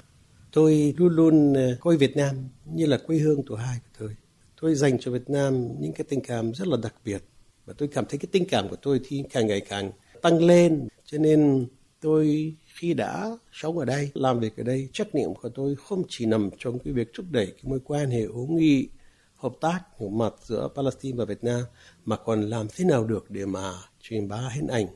Tôi 0.52 0.94
luôn 0.98 1.16
luôn 1.16 1.54
ờ, 1.54 1.78
coi 1.80 1.98
Việt 1.98 2.18
Nam 2.18 2.36
như 2.66 2.86
là 2.86 2.98
quê 2.98 3.18
hương 3.18 3.46
thứ 3.46 3.56
hai 3.56 3.78
của 3.84 4.00
tôi. 4.00 4.16
Tôi 4.62 4.76
dành 4.76 5.00
cho 5.00 5.12
Việt 5.12 5.30
Nam 5.30 5.68
những 5.80 5.94
cái 5.94 6.06
tình 6.10 6.22
cảm 6.22 6.54
rất 6.54 6.68
là 6.68 6.78
đặc 6.84 6.96
biệt 7.06 7.22
và 7.66 7.74
tôi 7.78 7.88
cảm 7.88 8.06
thấy 8.10 8.20
cái 8.20 8.28
tình 8.32 8.46
cảm 8.50 8.70
của 8.70 8.76
tôi 8.76 9.02
thì 9.08 9.24
càng 9.30 9.48
ngày 9.48 9.62
càng 9.62 9.92
tăng 10.22 10.44
lên. 10.44 10.88
Cho 11.06 11.18
nên 11.18 11.68
tôi 12.02 12.56
khi 12.82 12.94
đã 12.94 13.38
sống 13.52 13.78
ở 13.78 13.86
đây, 13.86 14.12
làm 14.14 14.40
việc 14.40 14.58
ở 14.58 14.64
đây, 14.64 14.90
trách 14.94 15.16
nhiệm 15.16 15.34
của 15.36 15.50
tôi 15.50 15.76
không 15.76 16.04
chỉ 16.10 16.26
nằm 16.26 16.50
trong 16.58 16.80
cái 16.80 16.94
việc 16.94 17.12
thúc 17.14 17.26
đẩy 17.32 17.46
cái 17.46 17.64
mối 17.64 17.80
quan 17.84 18.10
hệ 18.10 18.22
hữu 18.22 18.48
nghị, 18.48 18.90
hợp 19.36 19.54
tác 19.62 19.80
hiểu 20.00 20.10
mặt 20.10 20.34
giữa 20.44 20.70
Palestine 20.76 21.18
và 21.18 21.26
Việt 21.26 21.44
Nam, 21.44 21.62
mà 22.06 22.18
còn 22.18 22.42
làm 22.42 22.68
thế 22.76 22.86
nào 22.86 23.06
được 23.06 23.32
để 23.32 23.46
mà 23.46 23.74
truyền 24.02 24.28
bá 24.28 24.50
hình 24.54 24.68
ảnh 24.68 24.88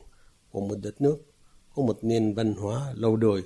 của 0.50 0.60
một 0.60 0.74
đất 0.82 1.00
nước 1.00 1.16
có 1.74 1.82
một 1.82 1.98
nền 2.02 2.34
văn 2.34 2.54
hóa 2.54 2.92
lâu 2.94 3.16
đời, 3.16 3.42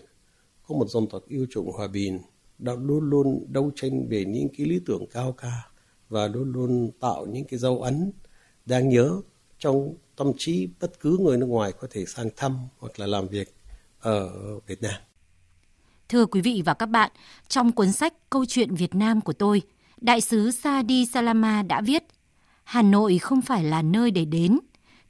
có 0.68 0.74
một 0.74 0.88
dân 0.88 1.06
tộc 1.06 1.22
yêu 1.28 1.46
chuộng 1.50 1.72
hòa 1.72 1.88
bình, 1.88 2.20
đã 2.58 2.72
luôn 2.80 3.10
luôn 3.10 3.46
đấu 3.48 3.70
tranh 3.76 4.08
về 4.08 4.24
những 4.24 4.48
cái 4.58 4.66
lý 4.66 4.80
tưởng 4.86 5.06
cao 5.12 5.32
ca 5.32 5.70
và 6.08 6.28
luôn 6.28 6.52
luôn 6.52 6.90
tạo 7.00 7.26
những 7.26 7.44
cái 7.44 7.58
dấu 7.58 7.82
ấn 7.82 8.12
đáng 8.66 8.88
nhớ 8.88 9.20
trong 9.58 9.94
tâm 10.16 10.32
trí 10.38 10.68
bất 10.80 11.00
cứ 11.00 11.18
người 11.20 11.36
nước 11.36 11.46
ngoài 11.46 11.72
có 11.72 11.88
thể 11.90 12.04
sang 12.06 12.30
thăm 12.36 12.58
hoặc 12.78 13.00
là 13.00 13.06
làm 13.06 13.28
việc 13.28 13.59
ở 14.00 14.30
Việt 14.66 14.82
Nam. 14.82 14.94
Thưa 16.08 16.26
quý 16.26 16.40
vị 16.40 16.62
và 16.64 16.74
các 16.74 16.86
bạn, 16.86 17.10
trong 17.48 17.72
cuốn 17.72 17.92
sách 17.92 18.14
Câu 18.30 18.44
chuyện 18.44 18.74
Việt 18.74 18.94
Nam 18.94 19.20
của 19.20 19.32
tôi, 19.32 19.62
Đại 20.00 20.20
sứ 20.20 20.50
Sadi 20.50 21.06
Salama 21.06 21.62
đã 21.62 21.80
viết 21.80 22.04
Hà 22.64 22.82
Nội 22.82 23.18
không 23.18 23.40
phải 23.40 23.64
là 23.64 23.82
nơi 23.82 24.10
để 24.10 24.24
đến, 24.24 24.58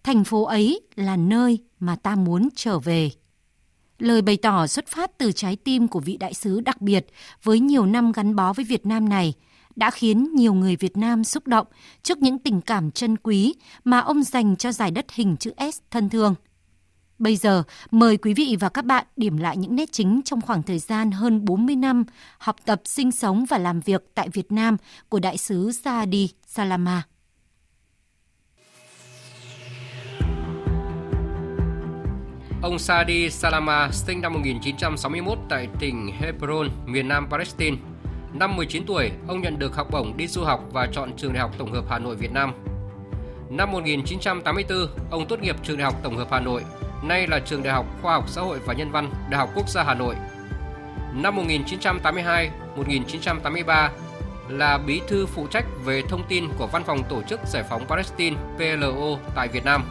thành 0.03 0.25
phố 0.25 0.45
ấy 0.45 0.81
là 0.95 1.17
nơi 1.17 1.59
mà 1.81 1.97
ta 1.97 2.15
muốn 2.15 2.49
trở 2.55 2.79
về. 2.79 3.11
Lời 3.99 4.23
bày 4.23 4.37
tỏ 4.37 4.67
xuất 4.67 4.87
phát 4.87 5.19
từ 5.19 5.33
trái 5.33 5.57
tim 5.57 5.89
của 5.89 6.01
vị 6.01 6.17
đại 6.17 6.35
sứ 6.35 6.61
đặc 6.61 6.81
biệt 6.81 7.07
với 7.43 7.61
nhiều 7.61 7.87
năm 7.87 8.13
gắn 8.13 8.37
bó 8.37 8.53
với 8.53 8.65
Việt 8.65 8.87
Nam 8.87 9.09
này 9.09 9.35
đã 9.77 9.91
khiến 9.91 10.35
nhiều 10.35 10.55
người 10.55 10.77
Việt 10.77 10.97
Nam 10.97 11.25
xúc 11.25 11.47
động 11.47 11.67
trước 12.03 12.19
những 12.19 12.39
tình 12.39 12.61
cảm 12.61 12.91
chân 12.91 13.17
quý 13.17 13.55
mà 13.85 13.99
ông 13.99 14.23
dành 14.23 14.57
cho 14.57 14.73
giải 14.73 14.91
đất 14.91 15.07
hình 15.13 15.37
chữ 15.37 15.53
S 15.73 15.79
thân 15.91 16.09
thương. 16.09 16.35
Bây 17.20 17.37
giờ, 17.37 17.62
mời 17.90 18.17
quý 18.17 18.34
vị 18.34 18.56
và 18.61 18.69
các 18.69 18.84
bạn 18.84 19.05
điểm 19.17 19.37
lại 19.37 19.56
những 19.56 19.76
nét 19.76 19.93
chính 19.93 20.20
trong 20.25 20.40
khoảng 20.40 20.62
thời 20.62 20.78
gian 20.78 21.11
hơn 21.11 21.44
40 21.44 21.76
năm 21.76 22.05
học 22.38 22.56
tập, 22.64 22.81
sinh 22.84 23.12
sống 23.12 23.44
và 23.49 23.58
làm 23.58 23.81
việc 23.81 24.02
tại 24.14 24.28
Việt 24.28 24.52
Nam 24.52 24.76
của 25.08 25.19
đại 25.19 25.37
sứ 25.37 25.72
Saadi 25.72 26.28
Salama. 26.46 27.02
Ông 32.62 32.78
Saadi 32.78 33.31
Salama 33.31 33.90
sinh 33.93 34.20
năm 34.20 34.32
1961 34.32 35.38
tại 35.49 35.69
tỉnh 35.81 36.11
Hebron, 36.19 36.69
miền 36.87 37.08
Nam 37.08 37.26
Palestine. 37.31 37.76
Năm 38.34 38.56
19 38.56 38.87
tuổi, 38.87 39.11
ông 39.28 39.43
nhận 39.43 39.58
được 39.58 39.76
học 39.76 39.88
bổng 39.90 40.17
đi 40.17 40.26
du 40.26 40.43
học 40.43 40.61
và 40.72 40.88
chọn 40.93 41.17
trường 41.17 41.32
Đại 41.32 41.40
học 41.40 41.50
Tổng 41.58 41.72
hợp 41.72 41.84
Hà 41.90 41.99
Nội 41.99 42.17
Việt 42.17 42.32
Nam. 42.32 42.52
Năm 43.50 43.72
1984, 43.72 44.78
ông 45.10 45.27
tốt 45.29 45.41
nghiệp 45.41 45.56
trường 45.62 45.79
Đại 45.79 45.84
học 45.84 45.94
Tổng 46.03 46.17
hợp 46.17 46.29
Hà 46.31 46.41
Nội, 46.41 46.62
nay 47.03 47.27
là 47.27 47.39
trường 47.39 47.63
Đại 47.63 47.73
học 47.73 47.87
Khoa 48.03 48.13
học 48.13 48.29
Xã 48.29 48.41
hội 48.41 48.59
và 48.67 48.75
Nhân 48.75 48.91
văn, 48.91 49.11
Đại 49.31 49.39
học 49.39 49.51
Quốc 49.55 49.69
gia 49.69 49.83
Hà 49.83 49.95
Nội. 49.95 50.15
Năm 51.15 51.37
1982-1983 52.77 53.89
là 54.49 54.79
bí 54.79 55.01
thư 55.09 55.27
phụ 55.27 55.47
trách 55.47 55.65
về 55.85 56.03
thông 56.03 56.23
tin 56.29 56.49
của 56.59 56.67
Văn 56.67 56.85
phòng 56.85 57.03
Tổ 57.09 57.23
chức 57.23 57.41
Giải 57.47 57.63
phóng 57.71 57.87
Palestine 57.87 58.37
PLO 58.57 59.19
tại 59.35 59.49
Việt 59.49 59.65
Nam. 59.65 59.85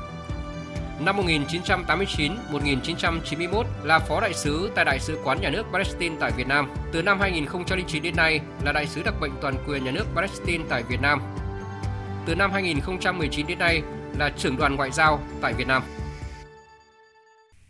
Năm 1.00 1.18
1989-1991 1.18 3.64
là 3.84 4.00
phó 4.00 4.22
đại 4.22 4.34
sứ 4.34 4.72
tại 4.76 4.86
Đại 4.86 5.00
sứ 5.00 5.20
quán 5.24 5.42
nhà 5.42 5.50
nước 5.50 5.64
Palestine 5.74 6.16
tại 6.20 6.32
Việt 6.32 6.48
Nam. 6.48 6.70
Từ 6.92 7.02
năm 7.02 7.20
2009 7.20 8.04
đến 8.04 8.16
nay 8.16 8.40
là 8.64 8.72
đại 8.72 8.88
sứ 8.88 9.04
đặc 9.04 9.14
mệnh 9.22 9.32
toàn 9.42 9.56
quyền 9.68 9.84
nhà 9.84 9.92
nước 9.92 10.06
Palestine 10.16 10.64
tại 10.70 10.84
Việt 10.84 11.02
Nam. 11.02 11.22
Từ 12.26 12.36
năm 12.36 12.52
2019 12.52 13.48
đến 13.48 13.60
nay 13.60 13.82
là 14.18 14.30
trưởng 14.38 14.58
đoàn 14.58 14.76
ngoại 14.76 14.92
giao 14.92 15.20
tại 15.42 15.54
Việt 15.54 15.68
Nam. 15.68 15.84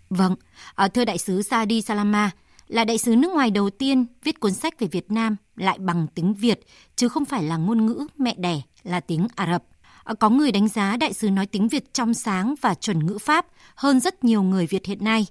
Vâng, 0.10 0.36
à, 0.76 0.88
thưa 0.88 1.06
đại 1.06 1.18
sứ 1.18 1.42
Sadi 1.42 1.82
Salama, 1.82 2.32
là 2.68 2.86
đại 2.86 2.98
sứ 2.98 3.16
nước 3.16 3.32
ngoài 3.34 3.52
đầu 3.52 3.70
tiên 3.70 4.06
viết 4.24 4.40
cuốn 4.40 4.54
sách 4.54 4.80
về 4.80 4.88
Việt 4.88 5.12
Nam 5.12 5.36
lại 5.56 5.78
bằng 5.80 6.08
tiếng 6.16 6.34
Việt, 6.34 6.60
chứ 6.96 7.08
không 7.08 7.26
phải 7.26 7.44
là 7.44 7.58
ngôn 7.58 7.86
ngữ 7.86 8.08
mẹ 8.18 8.36
đẻ 8.38 8.62
là 8.84 9.00
tiếng 9.00 9.28
Ả 9.36 9.52
Rập. 9.52 9.64
Ờ, 10.04 10.16
có 10.16 10.30
người 10.30 10.52
đánh 10.52 10.68
giá 10.68 10.98
đại 10.98 11.14
sứ 11.14 11.30
nói 11.30 11.46
tiếng 11.46 11.68
Việt 11.68 11.94
trong 11.94 12.14
sáng 12.14 12.56
và 12.62 12.74
chuẩn 12.74 13.06
ngữ 13.06 13.18
Pháp 13.18 13.46
hơn 13.76 14.00
rất 14.00 14.24
nhiều 14.24 14.44
người 14.44 14.68
Việt 14.68 14.86
hiện 14.86 15.04
nay. 15.04 15.28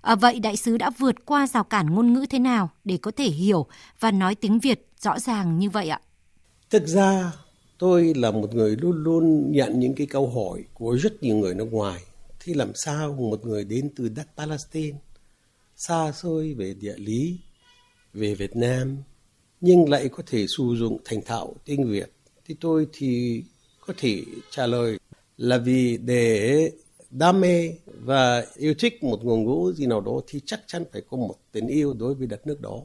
À, 0.00 0.14
vậy 0.14 0.40
đại 0.40 0.56
sứ 0.56 0.78
đã 0.78 0.90
vượt 0.98 1.26
qua 1.26 1.46
rào 1.46 1.64
cản 1.64 1.94
ngôn 1.94 2.12
ngữ 2.12 2.26
thế 2.30 2.38
nào 2.38 2.70
để 2.84 2.96
có 2.96 3.10
thể 3.10 3.24
hiểu 3.24 3.66
và 4.00 4.10
nói 4.10 4.34
tiếng 4.34 4.58
Việt 4.58 4.86
rõ 5.00 5.18
ràng 5.18 5.58
như 5.58 5.70
vậy 5.70 5.88
ạ? 5.88 6.00
Thực 6.70 6.86
ra 6.86 7.32
tôi 7.78 8.14
là 8.16 8.30
một 8.30 8.54
người 8.54 8.76
luôn 8.76 9.04
luôn 9.04 9.52
nhận 9.52 9.80
những 9.80 9.94
cái 9.94 10.06
câu 10.06 10.30
hỏi 10.30 10.64
của 10.74 10.92
rất 10.92 11.22
nhiều 11.22 11.36
người 11.36 11.54
nước 11.54 11.68
ngoài. 11.72 12.02
Thì 12.46 12.54
làm 12.54 12.72
sao 12.74 13.12
một 13.12 13.46
người 13.46 13.64
đến 13.64 13.90
từ 13.96 14.08
đất 14.08 14.26
Palestine, 14.36 14.98
xa 15.76 16.12
xôi 16.12 16.54
về 16.54 16.74
địa 16.74 16.94
lý, 16.96 17.38
về 18.14 18.34
Việt 18.34 18.56
Nam, 18.56 18.96
nhưng 19.60 19.88
lại 19.88 20.08
có 20.08 20.22
thể 20.26 20.46
sử 20.56 20.64
dụng 20.76 20.98
thành 21.04 21.22
thạo 21.22 21.54
tiếng 21.64 21.90
Việt. 21.90 22.12
Thì 22.44 22.56
tôi 22.60 22.86
thì 22.92 23.42
có 23.86 23.94
thể 23.98 24.22
trả 24.50 24.66
lời 24.66 24.98
là 25.36 25.58
vì 25.58 25.96
để 25.96 26.70
đam 27.10 27.40
mê 27.40 27.72
và 27.86 28.46
yêu 28.56 28.74
thích 28.78 29.04
một 29.04 29.24
ngôn 29.24 29.44
ngữ 29.44 29.72
gì 29.72 29.86
nào 29.86 30.00
đó 30.00 30.20
thì 30.26 30.40
chắc 30.46 30.60
chắn 30.66 30.84
phải 30.92 31.02
có 31.10 31.16
một 31.16 31.34
tình 31.52 31.66
yêu 31.66 31.94
đối 31.94 32.14
với 32.14 32.26
đất 32.26 32.46
nước 32.46 32.60
đó 32.60 32.82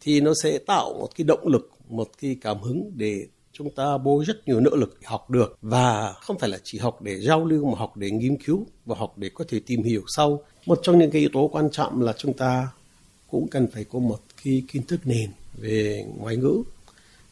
thì 0.00 0.20
nó 0.20 0.32
sẽ 0.42 0.58
tạo 0.58 0.92
một 0.98 1.08
cái 1.16 1.24
động 1.24 1.46
lực 1.48 1.70
một 1.88 2.08
cái 2.20 2.36
cảm 2.40 2.60
hứng 2.60 2.92
để 2.96 3.26
chúng 3.52 3.70
ta 3.70 3.98
bố 3.98 4.24
rất 4.26 4.48
nhiều 4.48 4.60
nỗ 4.60 4.70
lực 4.76 4.98
học 5.04 5.30
được 5.30 5.58
và 5.62 6.12
không 6.12 6.38
phải 6.38 6.50
là 6.50 6.58
chỉ 6.64 6.78
học 6.78 7.02
để 7.02 7.20
giao 7.20 7.44
lưu 7.44 7.70
mà 7.70 7.78
học 7.78 7.96
để 7.96 8.10
nghiên 8.10 8.36
cứu 8.36 8.66
và 8.86 8.96
học 8.98 9.14
để 9.16 9.30
có 9.34 9.44
thể 9.48 9.60
tìm 9.66 9.82
hiểu 9.82 10.02
sâu. 10.06 10.42
Một 10.66 10.80
trong 10.82 10.98
những 10.98 11.10
cái 11.10 11.20
yếu 11.20 11.30
tố 11.32 11.48
quan 11.52 11.70
trọng 11.70 12.02
là 12.02 12.12
chúng 12.18 12.32
ta 12.32 12.68
cũng 13.30 13.48
cần 13.48 13.66
phải 13.66 13.84
có 13.84 13.98
một 13.98 14.18
cái 14.44 14.62
kiến 14.68 14.82
thức 14.82 15.00
nền 15.04 15.30
về 15.58 16.06
ngoại 16.16 16.36
ngữ 16.36 16.62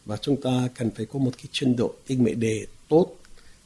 và 0.06 0.16
chúng 0.16 0.40
ta 0.40 0.68
cần 0.78 0.90
phải 0.90 1.06
có 1.06 1.18
một 1.18 1.30
cái 1.36 1.46
trình 1.52 1.76
độ 1.76 1.94
tinh 2.06 2.24
mệ 2.24 2.34
đề 2.34 2.66
tốt 2.88 3.06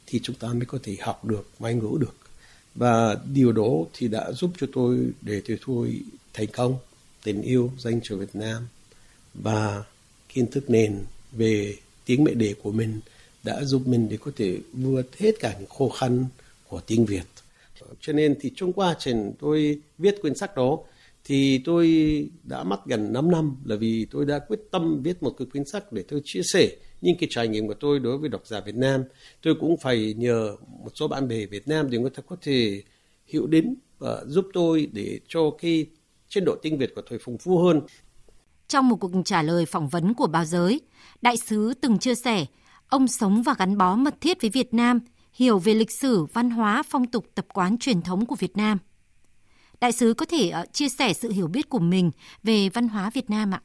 thì 0.07 0.19
chúng 0.23 0.35
ta 0.35 0.47
mới 0.47 0.65
có 0.65 0.77
thể 0.83 0.95
học 0.99 1.25
được 1.25 1.49
ngoại 1.59 1.73
ngữ 1.73 1.97
được 1.99 2.15
và 2.75 3.17
điều 3.33 3.51
đó 3.51 3.71
thì 3.93 4.07
đã 4.07 4.31
giúp 4.31 4.51
cho 4.59 4.67
tôi 4.73 4.97
để 5.21 5.41
tôi 5.47 5.57
thôi 5.65 5.99
thành 6.33 6.47
công, 6.47 6.77
tình 7.23 7.41
yêu 7.41 7.71
dành 7.77 7.99
cho 8.03 8.15
Việt 8.15 8.35
Nam 8.35 8.67
và 9.33 9.83
kiến 10.29 10.47
thức 10.51 10.69
nền 10.69 11.03
về 11.31 11.75
tiếng 12.05 12.23
mẹ 12.23 12.33
đẻ 12.33 12.53
của 12.63 12.71
mình 12.71 12.99
đã 13.43 13.63
giúp 13.63 13.87
mình 13.87 14.09
để 14.09 14.17
có 14.17 14.31
thể 14.35 14.57
vượt 14.73 15.17
hết 15.17 15.31
cả 15.39 15.55
những 15.59 15.69
khó 15.69 15.89
khăn 15.89 16.25
của 16.67 16.81
tiếng 16.87 17.05
Việt. 17.05 17.23
Cho 18.01 18.13
nên 18.13 18.35
thì 18.41 18.51
trong 18.55 18.73
quá 18.73 18.95
trình 18.99 19.31
tôi 19.39 19.79
viết 19.97 20.21
quyển 20.21 20.35
sách 20.35 20.55
đó, 20.55 20.79
thì 21.23 21.61
tôi 21.65 21.87
đã 22.43 22.63
mất 22.63 22.85
gần 22.85 23.13
5 23.13 23.31
năm 23.31 23.55
là 23.65 23.75
vì 23.75 24.05
tôi 24.11 24.25
đã 24.25 24.39
quyết 24.39 24.59
tâm 24.71 25.01
viết 25.03 25.23
một 25.23 25.35
cái 25.37 25.47
quyển 25.51 25.65
sách 25.65 25.91
để 25.91 26.03
tôi 26.07 26.21
chia 26.25 26.41
sẻ 26.43 26.69
những 27.01 27.17
cái 27.19 27.27
trải 27.31 27.47
nghiệm 27.47 27.67
của 27.67 27.73
tôi 27.73 27.99
đối 27.99 28.17
với 28.17 28.29
độc 28.29 28.47
giả 28.47 28.59
Việt 28.59 28.75
Nam. 28.75 29.03
Tôi 29.43 29.55
cũng 29.59 29.77
phải 29.77 30.13
nhờ 30.17 30.55
một 30.83 30.91
số 30.95 31.07
bạn 31.07 31.27
bè 31.27 31.45
Việt 31.45 31.67
Nam 31.67 31.89
để 31.89 31.97
người 31.99 32.09
ta 32.09 32.23
có 32.27 32.35
thể 32.41 32.81
hiểu 33.27 33.47
đến 33.47 33.75
và 33.99 34.23
giúp 34.27 34.45
tôi 34.53 34.89
để 34.93 35.19
cho 35.27 35.51
cái 35.61 35.85
chế 36.29 36.41
độ 36.41 36.55
tiếng 36.61 36.77
Việt 36.77 36.95
của 36.95 37.01
tôi 37.09 37.19
phong 37.21 37.37
phú 37.37 37.57
hơn. 37.57 37.81
Trong 38.67 38.89
một 38.89 38.95
cuộc 38.95 39.11
trả 39.25 39.41
lời 39.41 39.65
phỏng 39.65 39.89
vấn 39.89 40.13
của 40.13 40.27
báo 40.27 40.45
giới, 40.45 40.81
đại 41.21 41.37
sứ 41.37 41.73
từng 41.81 41.97
chia 41.97 42.15
sẻ, 42.15 42.45
ông 42.87 43.07
sống 43.07 43.43
và 43.43 43.55
gắn 43.57 43.77
bó 43.77 43.95
mật 43.95 44.21
thiết 44.21 44.41
với 44.41 44.49
Việt 44.49 44.73
Nam, 44.73 44.99
hiểu 45.33 45.59
về 45.59 45.73
lịch 45.73 45.91
sử, 45.91 46.25
văn 46.33 46.49
hóa, 46.49 46.83
phong 46.89 47.07
tục, 47.07 47.25
tập 47.35 47.45
quán 47.53 47.77
truyền 47.77 48.01
thống 48.01 48.25
của 48.25 48.35
Việt 48.35 48.57
Nam. 48.57 48.77
Đại 49.81 49.91
sứ 49.91 50.13
có 50.13 50.25
thể 50.25 50.49
ờ, 50.49 50.65
chia 50.73 50.89
sẻ 50.89 51.13
sự 51.13 51.31
hiểu 51.31 51.47
biết 51.47 51.69
của 51.69 51.79
mình 51.79 52.11
về 52.43 52.69
văn 52.69 52.87
hóa 52.87 53.09
Việt 53.13 53.29
Nam 53.29 53.53
ạ? 53.53 53.61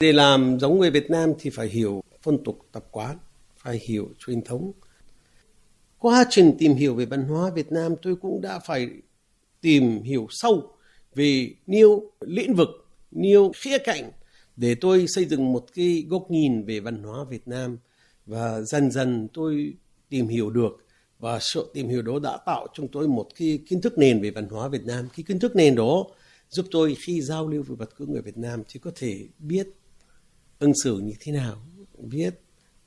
Để 0.00 0.12
làm 0.12 0.58
giống 0.60 0.78
người 0.78 0.90
Việt 0.90 1.10
Nam 1.10 1.32
thì 1.38 1.50
phải 1.50 1.68
hiểu 1.68 2.02
phong 2.22 2.44
tục 2.44 2.58
tập 2.72 2.84
quán, 2.90 3.18
phải 3.56 3.80
hiểu 3.88 4.08
truyền 4.26 4.42
thống. 4.44 4.72
Quá 5.98 6.24
trình 6.30 6.56
tìm 6.58 6.74
hiểu 6.74 6.94
về 6.94 7.04
văn 7.04 7.28
hóa 7.28 7.50
Việt 7.54 7.72
Nam 7.72 7.94
tôi 8.02 8.16
cũng 8.16 8.40
đã 8.40 8.58
phải 8.58 8.90
tìm 9.60 10.02
hiểu 10.02 10.26
sâu 10.30 10.72
về 11.14 11.54
nhiều 11.66 12.02
lĩnh 12.20 12.54
vực, 12.54 12.68
nhiều 13.10 13.52
khía 13.56 13.78
cạnh 13.78 14.10
để 14.56 14.74
tôi 14.74 15.06
xây 15.08 15.24
dựng 15.24 15.52
một 15.52 15.66
cái 15.74 16.06
góc 16.08 16.30
nhìn 16.30 16.64
về 16.64 16.80
văn 16.80 17.02
hóa 17.02 17.24
Việt 17.24 17.48
Nam 17.48 17.78
và 18.26 18.60
dần 18.60 18.90
dần 18.90 19.28
tôi 19.34 19.74
tìm 20.08 20.28
hiểu 20.28 20.50
được 20.50 20.86
và 21.18 21.38
sự 21.40 21.70
tìm 21.74 21.88
hiểu 21.88 22.02
đó 22.02 22.18
đã 22.22 22.38
tạo 22.46 22.66
trong 22.74 22.88
tôi 22.88 23.08
một 23.08 23.26
cái 23.38 23.58
kiến 23.68 23.80
thức 23.80 23.98
nền 23.98 24.22
về 24.22 24.30
văn 24.30 24.48
hóa 24.48 24.68
Việt 24.68 24.84
Nam. 24.84 25.08
Cái 25.16 25.24
kiến 25.28 25.38
thức 25.38 25.56
nền 25.56 25.74
đó 25.74 26.04
giúp 26.48 26.66
tôi 26.70 26.96
khi 26.98 27.20
giao 27.20 27.48
lưu 27.48 27.62
với 27.62 27.76
bất 27.76 27.96
cứ 27.96 28.06
người 28.06 28.22
Việt 28.22 28.38
Nam 28.38 28.62
thì 28.68 28.80
có 28.80 28.90
thể 28.94 29.26
biết 29.38 29.66
ứng 30.58 30.72
xử 30.84 30.98
như 30.98 31.12
thế 31.20 31.32
nào, 31.32 31.56
biết 31.98 32.34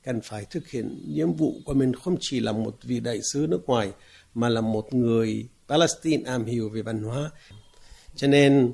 cần 0.02 0.20
phải 0.20 0.44
thực 0.50 0.68
hiện 0.68 1.04
nhiệm 1.14 1.32
vụ 1.32 1.54
của 1.64 1.74
mình 1.74 1.92
không 1.92 2.16
chỉ 2.20 2.40
là 2.40 2.52
một 2.52 2.76
vị 2.82 3.00
đại 3.00 3.20
sứ 3.32 3.46
nước 3.50 3.66
ngoài 3.66 3.92
mà 4.34 4.48
là 4.48 4.60
một 4.60 4.94
người 4.94 5.48
Palestine 5.68 6.22
am 6.30 6.44
hiểu 6.44 6.68
về 6.68 6.82
văn 6.82 7.02
hóa. 7.02 7.30
Cho 8.14 8.28
nên 8.28 8.72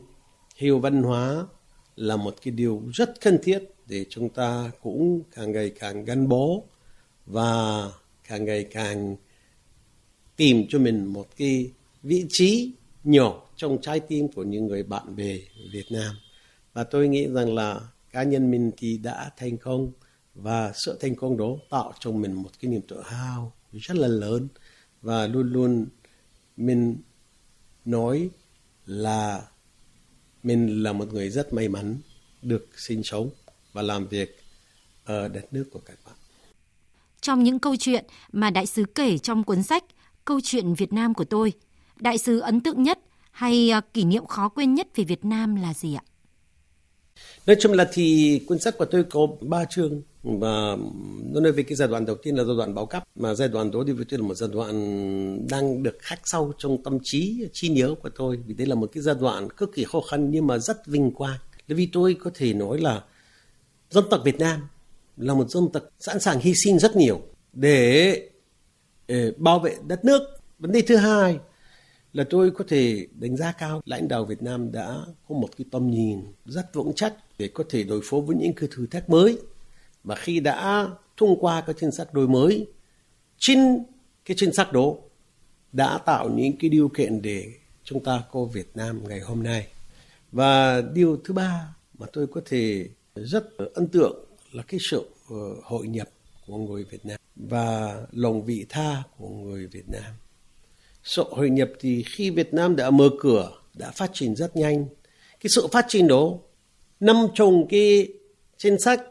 hiểu 0.57 0.79
văn 0.79 1.03
hóa 1.03 1.47
là 1.97 2.17
một 2.17 2.35
cái 2.43 2.53
điều 2.53 2.83
rất 2.95 3.21
cần 3.21 3.38
thiết 3.43 3.59
để 3.87 4.05
chúng 4.09 4.29
ta 4.29 4.71
cũng 4.83 5.23
càng 5.35 5.53
ngày 5.53 5.71
càng 5.79 6.05
gắn 6.05 6.29
bó 6.29 6.47
và 7.26 7.83
càng 8.29 8.45
ngày 8.45 8.65
càng 8.65 9.17
tìm 10.37 10.67
cho 10.69 10.79
mình 10.79 11.05
một 11.05 11.29
cái 11.37 11.71
vị 12.03 12.26
trí 12.29 12.73
nhỏ 13.05 13.43
trong 13.57 13.79
trái 13.83 14.00
tim 14.00 14.29
của 14.29 14.43
những 14.43 14.67
người 14.67 14.83
bạn 14.83 15.17
bè 15.17 15.38
Việt 15.73 15.87
Nam. 15.91 16.15
Và 16.73 16.85
tôi 16.85 17.09
nghĩ 17.09 17.26
rằng 17.29 17.55
là 17.55 17.81
cá 18.11 18.23
nhân 18.23 18.50
mình 18.50 18.71
thì 18.76 18.99
đã 18.99 19.31
thành 19.37 19.57
công 19.57 19.93
và 20.35 20.73
sự 20.75 20.99
thành 21.00 21.15
công 21.15 21.37
đó 21.37 21.57
tạo 21.71 21.93
cho 22.00 22.11
mình 22.11 22.33
một 22.33 22.50
cái 22.61 22.71
niềm 22.71 22.81
tự 22.88 23.03
hào 23.05 23.53
rất 23.73 23.97
là 23.97 24.09
lớn 24.09 24.49
và 25.03 25.26
luôn 25.26 25.53
luôn 25.53 25.87
mình 26.57 26.97
nói 27.85 28.31
là 28.87 29.43
mình 30.47 30.83
là 30.83 30.93
một 30.93 31.12
người 31.12 31.31
rất 31.31 31.53
may 31.53 31.69
mắn 31.69 31.99
được 32.43 32.69
sinh 32.76 33.03
sống 33.03 33.31
và 33.73 33.83
làm 33.83 34.09
việc 34.09 34.45
ở 35.05 35.29
đất 35.29 35.53
nước 35.53 35.65
của 35.73 35.81
các 35.87 35.99
bạn. 36.05 36.15
Trong 37.21 37.43
những 37.43 37.59
câu 37.59 37.76
chuyện 37.76 38.05
mà 38.33 38.50
đại 38.50 38.67
sứ 38.67 38.85
kể 38.95 39.19
trong 39.19 39.45
cuốn 39.45 39.62
sách 39.62 39.85
Câu 40.26 40.41
chuyện 40.41 40.75
Việt 40.75 40.93
Nam 40.93 41.15
của 41.15 41.25
tôi, 41.25 41.53
đại 41.97 42.19
sứ 42.19 42.38
ấn 42.38 42.61
tượng 42.61 42.83
nhất 42.83 42.99
hay 43.31 43.71
à, 43.71 43.81
kỷ 43.81 44.05
niệm 44.05 44.26
khó 44.26 44.49
quên 44.49 44.75
nhất 44.75 44.88
về 44.97 45.05
Việt 45.05 45.25
Nam 45.25 45.55
là 45.55 45.75
gì 45.75 45.95
ạ? 45.95 46.03
Nói 47.47 47.57
chung 47.61 47.73
là 47.73 47.89
thì 47.93 48.41
cuốn 48.49 48.59
sách 48.59 48.79
của 48.79 48.85
tôi 48.85 49.05
có 49.05 49.27
ba 49.41 49.65
chương 49.65 50.03
và 50.23 50.77
nó 51.33 51.41
nói 51.41 51.53
về 51.53 51.63
cái 51.63 51.77
giai 51.77 51.89
đoạn 51.89 52.07
đầu 52.07 52.17
tiên 52.17 52.37
là 52.37 52.45
giai 52.45 52.57
đoạn 52.57 52.75
báo 52.75 52.87
cấp 52.87 53.05
mà 53.15 53.35
giai 53.35 53.49
đoạn 53.49 53.71
đó 53.71 53.85
thì 53.87 53.93
với 53.93 54.05
tôi 54.09 54.19
là 54.21 54.27
một 54.27 54.35
giai 54.35 54.51
đoạn 54.53 55.49
đang 55.49 55.83
được 55.83 55.99
khắc 56.01 56.21
sâu 56.25 56.53
trong 56.59 56.83
tâm 56.83 56.99
trí 57.03 57.47
trí 57.53 57.69
nhớ 57.69 57.95
của 58.03 58.09
tôi. 58.09 58.39
Vì 58.47 58.55
đây 58.55 58.67
là 58.67 58.75
một 58.75 58.91
cái 58.93 59.03
giai 59.03 59.15
đoạn 59.21 59.51
cực 59.51 59.75
kỳ 59.75 59.85
khó 59.85 60.01
khăn 60.01 60.31
nhưng 60.31 60.47
mà 60.47 60.59
rất 60.59 60.87
vinh 60.87 61.11
quang. 61.11 61.39
Vì 61.69 61.89
tôi 61.93 62.17
có 62.25 62.31
thể 62.35 62.53
nói 62.53 62.81
là 62.81 63.05
dân 63.91 64.05
tộc 64.11 64.21
Việt 64.25 64.39
Nam 64.39 64.61
là 65.17 65.35
một 65.35 65.51
dân 65.51 65.69
tộc 65.73 65.83
sẵn 65.99 66.21
sàng 66.21 66.41
hy 66.41 66.55
sinh 66.55 66.79
rất 66.79 66.97
nhiều 66.97 67.21
để, 67.53 68.29
để 69.09 69.33
bảo 69.37 69.59
vệ 69.59 69.77
đất 69.87 70.05
nước. 70.05 70.23
Vấn 70.59 70.73
đề 70.73 70.81
thứ 70.81 70.97
hai 70.97 71.39
là 72.17 72.25
tôi 72.31 72.51
có 72.51 72.65
thể 72.69 73.07
đánh 73.15 73.37
giá 73.37 73.53
cao 73.53 73.83
lãnh 73.85 74.09
đạo 74.09 74.25
Việt 74.25 74.43
Nam 74.43 74.73
đã 74.73 74.97
có 75.29 75.35
một 75.35 75.49
cái 75.57 75.65
tầm 75.71 75.91
nhìn 75.91 76.25
rất 76.45 76.75
vững 76.75 76.93
chắc 76.97 77.15
để 77.39 77.49
có 77.55 77.65
thể 77.69 77.83
đối 77.83 78.01
phó 78.05 78.17
với 78.21 78.37
những 78.37 78.53
cái 78.53 78.69
thử 78.73 78.87
thách 78.87 79.11
mới 79.11 79.39
và 80.05 80.15
khi 80.15 80.41
đã 80.41 80.89
thông 81.17 81.41
qua 81.41 81.61
các 81.61 81.77
chính 81.81 81.91
sách 81.91 82.15
đổi 82.15 82.29
mới, 82.29 82.67
chính 83.39 83.85
cái 84.25 84.37
chính 84.41 84.53
sách 84.53 84.73
đó 84.73 84.95
đã 85.73 85.99
tạo 85.99 86.29
những 86.29 86.57
cái 86.57 86.71
điều 86.71 86.89
kiện 86.89 87.23
để 87.23 87.53
chúng 87.85 88.05
ta 88.05 88.23
có 88.33 88.45
Việt 88.45 88.71
Nam 88.75 89.09
ngày 89.09 89.21
hôm 89.21 89.43
nay 89.43 89.67
và 90.33 90.81
điều 90.81 91.21
thứ 91.25 91.35
ba 91.35 91.77
mà 91.99 92.07
tôi 92.13 92.27
có 92.27 92.41
thể 92.47 92.89
rất 93.15 93.45
ấn 93.75 93.89
tượng 93.89 94.25
là 94.53 94.63
cái 94.63 94.81
sự 94.91 95.11
ờ, 95.31 95.37
hội 95.63 95.87
nhập 95.87 96.09
của 96.47 96.57
người 96.57 96.85
Việt 96.85 97.07
Nam 97.07 97.21
và 97.37 97.97
lòng 98.13 98.45
vị 98.45 98.67
tha 98.69 99.03
của 99.19 99.29
người 99.29 99.67
Việt 99.67 99.89
Nam. 99.89 100.13
Sự 101.07 101.25
hội 101.31 101.51
nhập 101.51 101.71
thì 101.81 102.03
khi 102.03 102.31
Việt 102.31 102.55
Nam 102.55 102.77
đã 102.77 102.91
mở 102.91 103.11
cửa, 103.21 103.53
đã 103.75 103.91
phát 103.91 104.11
triển 104.13 104.37
rất 104.37 104.57
nhanh. 104.57 104.87
Cái 105.41 105.51
sự 105.57 105.67
phát 105.73 105.85
triển 105.89 106.09
đó 106.09 106.39
nằm 107.01 107.17
trong 107.35 107.69
cái 107.69 108.09
chính 108.57 108.79
sách 108.79 109.03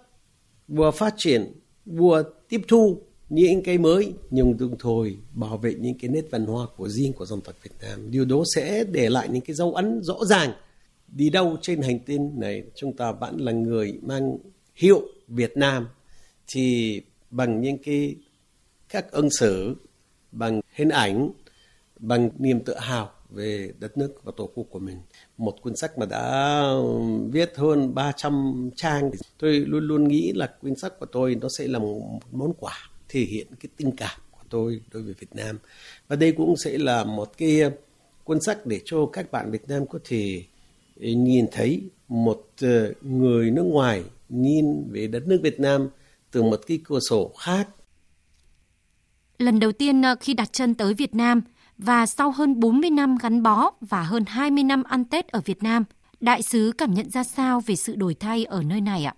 vừa 0.68 0.92
phát 0.92 1.14
triển 1.18 1.52
vừa 1.86 2.24
tiếp 2.50 2.62
thu 2.68 3.02
những 3.30 3.64
cái 3.64 3.78
mới 3.78 4.14
nhưng 4.30 4.58
đồng 4.58 4.78
thời 4.80 5.18
bảo 5.34 5.58
vệ 5.58 5.74
những 5.74 5.98
cái 6.00 6.10
nét 6.10 6.22
văn 6.32 6.46
hóa 6.46 6.68
của 6.78 6.90
riêng 6.90 7.14
của 7.14 7.25
dân 7.25 7.42
tộc 7.42 7.56
Việt 7.64 7.72
Nam. 7.82 8.12
Điều 8.12 8.25
đó 8.25 8.44
sẽ 8.56 8.84
để 8.84 9.10
lại 9.10 9.28
những 9.32 9.42
cái 9.42 9.56
dấu 9.56 9.74
ấn 9.74 10.02
rõ 10.04 10.18
ràng. 10.25 10.52
Đi 11.08 11.30
đâu 11.30 11.58
trên 11.62 11.82
hành 11.82 12.00
tinh 12.00 12.32
này 12.40 12.64
chúng 12.75 12.94
ta 12.94 13.12
vẫn 13.12 13.38
là 13.40 13.52
người 13.52 14.00
mang 14.02 14.38
hiệu 14.75 15.02
Việt 15.28 15.58
Nam 15.58 15.88
thì 16.48 17.02
bằng 17.32 17.62
những 17.62 17.78
cái 17.78 18.16
các 18.90 19.12
ứng 19.12 19.30
xử, 19.30 19.75
bằng 20.32 20.62
hình 20.74 20.90
ảnh, 20.90 21.30
bằng 22.00 22.30
niềm 22.40 22.60
tự 22.60 22.78
hào 22.78 23.12
về 23.30 23.72
đất 23.80 23.98
nước 23.98 24.24
và 24.24 24.32
tổ 24.38 24.50
quốc 24.56 24.68
của 24.70 24.80
mình. 24.80 24.98
Một 25.38 25.56
cuốn 25.62 25.75
sách 25.75 25.98
mà 25.98 26.06
đã 26.06 26.60
ừ, 26.60 27.00
viết 27.32 27.54
hơn 27.56 27.96
300 27.96 28.70
trang 28.75 29.12
thì 29.12 29.20
tôi 29.38 29.52
luôn 29.52 29.88
luôn 29.88 30.08
nghĩ 30.08 30.32
là 30.36 30.54
cuốn 30.62 30.75
sách 30.75 31.00
của 31.00 31.06
tôi 31.06 31.36
nó 31.36 31.48
sẽ 31.58 31.68
là 31.68 31.80
một 31.80 32.20
món 32.32 32.54
quà 32.54 32.74
thể 33.10 33.20
hiện 33.20 33.48
cái 33.60 33.70
tình 33.78 33.92
cảm 33.92 34.20
của 34.32 34.44
tôi 34.50 34.82
đối 34.94 35.04
với 35.04 35.14
Việt 35.20 35.36
Nam. 35.36 35.60
Và 36.08 36.16
đây 36.16 36.32
cũng 36.32 36.58
sẽ 36.58 36.78
là 36.78 37.04
một 37.04 37.38
cái 37.38 37.62
cuốn 38.24 38.42
sách 38.42 38.66
để 38.66 38.82
cho 38.86 39.06
các 39.14 39.32
bạn 39.32 39.52
Việt 39.52 39.70
Nam 39.70 39.88
có 39.88 40.00
thể 40.04 40.44
ừ, 40.96 41.08
nhìn 41.08 41.46
thấy 41.52 41.82
một 42.08 42.48
ờ, 42.62 42.94
người 43.02 43.52
nước 43.52 43.64
ngoài 43.64 44.04
nhìn 44.30 44.92
về 44.92 45.08
đất 45.08 45.28
nước 45.28 45.40
Việt 45.44 45.60
Nam 45.60 45.90
từ 46.32 46.44
một 46.44 46.60
cái 46.68 46.80
cửa 46.84 47.00
sổ 47.10 47.32
khác. 47.40 47.70
Lần 49.38 49.60
đầu 49.60 49.72
tiên 49.72 50.02
ờ, 50.02 50.16
khi 50.20 50.34
đặt 50.34 50.54
chân 50.54 50.75
tới 50.75 50.94
Việt 50.94 51.16
Nam 51.16 51.42
và 51.77 52.05
sau 52.05 52.32
hơn 52.32 52.60
40 52.60 52.89
năm 52.89 53.17
gắn 53.22 53.44
bó 53.44 53.72
và 53.82 54.03
hơn 54.03 54.24
20 54.27 54.63
năm 54.63 54.84
ăn 54.84 55.05
Tết 55.05 55.27
ở 55.27 55.41
Việt 55.46 55.63
Nam, 55.63 55.84
đại 56.20 56.41
sứ 56.41 56.72
cảm 56.77 56.94
nhận 56.94 57.10
ra 57.10 57.24
sao 57.24 57.62
về 57.65 57.75
sự 57.75 57.96
đổi 57.96 58.13
thay 58.13 58.46
ở 58.46 58.63
nơi 58.63 58.82
này 58.82 59.03
ạ? 59.03 59.15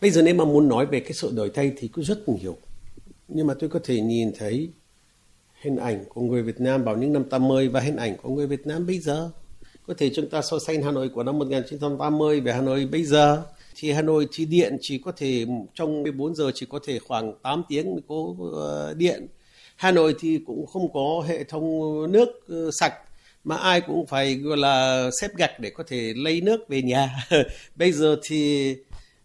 Bây 0.00 0.10
giờ 0.10 0.22
nếu 0.22 0.34
mà 0.34 0.44
muốn 0.44 0.68
nói 0.68 0.86
về 0.86 1.00
cái 1.00 1.12
sự 1.12 1.32
đổi 1.36 1.50
thay 1.54 1.72
thì 1.76 1.88
cũng 1.88 2.04
rất 2.04 2.28
nhiều. 2.28 2.56
Nhưng 3.28 3.46
mà 3.46 3.54
tôi 3.54 3.70
có 3.70 3.80
thể 3.84 4.00
nhìn 4.00 4.32
thấy 4.38 4.70
hình 5.60 5.76
ảnh 5.76 6.04
của 6.08 6.20
người 6.20 6.42
Việt 6.42 6.60
Nam 6.60 6.84
vào 6.84 6.96
những 6.96 7.12
năm 7.12 7.24
80 7.24 7.68
và 7.68 7.80
hình 7.80 7.96
ảnh 7.96 8.16
của 8.22 8.30
người 8.30 8.46
Việt 8.46 8.66
Nam 8.66 8.86
bây 8.86 8.98
giờ. 8.98 9.30
Có 9.86 9.94
thể 9.98 10.10
chúng 10.14 10.28
ta 10.28 10.42
so 10.42 10.58
sánh 10.58 10.82
Hà 10.82 10.90
Nội 10.90 11.08
của 11.08 11.22
năm 11.22 11.38
1980 11.38 12.40
về 12.40 12.52
Hà 12.52 12.60
Nội 12.60 12.88
bây 12.92 13.04
giờ 13.04 13.42
thì 13.76 13.92
Hà 13.92 14.02
Nội 14.02 14.28
thì 14.32 14.44
điện 14.44 14.76
chỉ 14.80 14.98
có 14.98 15.12
thể 15.16 15.46
trong 15.74 16.02
14 16.02 16.34
giờ 16.34 16.50
chỉ 16.54 16.66
có 16.66 16.78
thể 16.86 16.98
khoảng 16.98 17.34
8 17.42 17.62
tiếng 17.68 17.92
mới 17.92 18.00
có 18.08 18.34
ờ, 18.52 18.94
điện. 18.94 19.26
Hà 19.80 19.90
Nội 19.90 20.14
thì 20.20 20.38
cũng 20.46 20.66
không 20.66 20.92
có 20.92 21.24
hệ 21.28 21.44
thống 21.44 21.62
nước 22.12 22.28
ờ, 22.48 22.70
sạch, 22.70 22.94
mà 23.44 23.56
ai 23.56 23.80
cũng 23.80 24.06
phải, 24.06 24.34
gọi 24.34 24.56
là, 24.56 25.10
xếp 25.20 25.28
gạch 25.36 25.60
để 25.60 25.70
có 25.70 25.84
thể 25.86 26.12
lấy 26.16 26.40
nước 26.40 26.68
về 26.68 26.82
nhà. 26.82 27.26
Bây 27.76 27.92
giờ 27.92 28.16
thì 28.22 28.76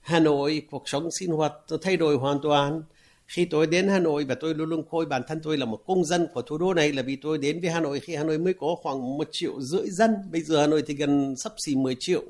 Hà 0.02 0.20
Nội 0.20 0.62
cuộc 0.72 0.90
sống 0.90 1.10
sinh 1.20 1.30
hoạt 1.30 1.54
thay 1.82 1.98
đổi 1.98 2.16
hoàn 2.16 2.40
toàn. 2.44 2.82
Khi 3.28 3.46
tôi 3.46 3.68
đến 3.68 3.88
Hà 3.88 4.00
Nội 4.00 4.24
và 4.24 4.36
tôi 4.36 4.56
luôn 4.56 4.70
luôn 4.70 4.84
coi 4.92 5.06
bản 5.06 5.22
thân 5.28 5.40
tôi 5.44 5.58
là 5.58 5.66
một 5.66 5.80
công 5.88 6.06
dân 6.06 6.28
của 6.34 6.42
thủ 6.42 6.58
đô 6.58 6.74
này 6.74 6.94
là 6.94 7.02
vì 7.02 7.16
tôi 7.16 7.38
đến 7.38 7.62
với 7.62 7.70
Hà 7.70 7.80
Nội 7.80 8.00
khi 8.00 8.16
Hà 8.16 8.24
Nội 8.24 8.38
mới 8.38 8.54
có 8.54 8.76
khoảng 8.82 9.18
một 9.18 9.28
triệu 9.32 9.62
rưỡi 9.62 9.90
dân. 9.90 10.16
Bây 10.32 10.42
giờ 10.42 10.62
Hà 10.62 10.68
Nội 10.68 10.84
thì 10.88 10.94
gần 10.94 11.36
sắp 11.44 11.54
xỉ 11.66 11.76
10 11.76 11.96
triệu. 12.00 12.24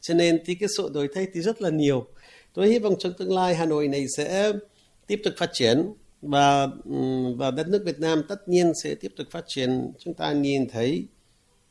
Cho 0.00 0.14
nên 0.14 0.38
thì 0.46 0.54
cái 0.54 0.68
sự 0.76 0.90
đổi 0.94 1.08
thay 1.14 1.26
thì 1.34 1.40
rất 1.40 1.62
là 1.62 1.70
nhiều. 1.70 2.06
Tôi 2.52 2.68
hy 2.68 2.78
vọng 2.78 2.94
trong 2.98 3.12
tương 3.18 3.34
lai 3.34 3.54
Hà 3.54 3.66
Nội 3.66 3.88
này 3.88 4.06
sẽ 4.16 4.52
tiếp 5.06 5.20
tục 5.24 5.34
phát 5.38 5.50
triển 5.52 5.94
và 6.24 6.68
và 7.36 7.50
đất 7.50 7.68
nước 7.68 7.82
Việt 7.84 8.00
Nam 8.00 8.22
tất 8.28 8.48
nhiên 8.48 8.72
sẽ 8.82 8.94
tiếp 8.94 9.12
tục 9.16 9.26
phát 9.30 9.44
triển. 9.46 9.92
Chúng 9.98 10.14
ta 10.14 10.32
nhìn 10.32 10.68
thấy 10.68 11.06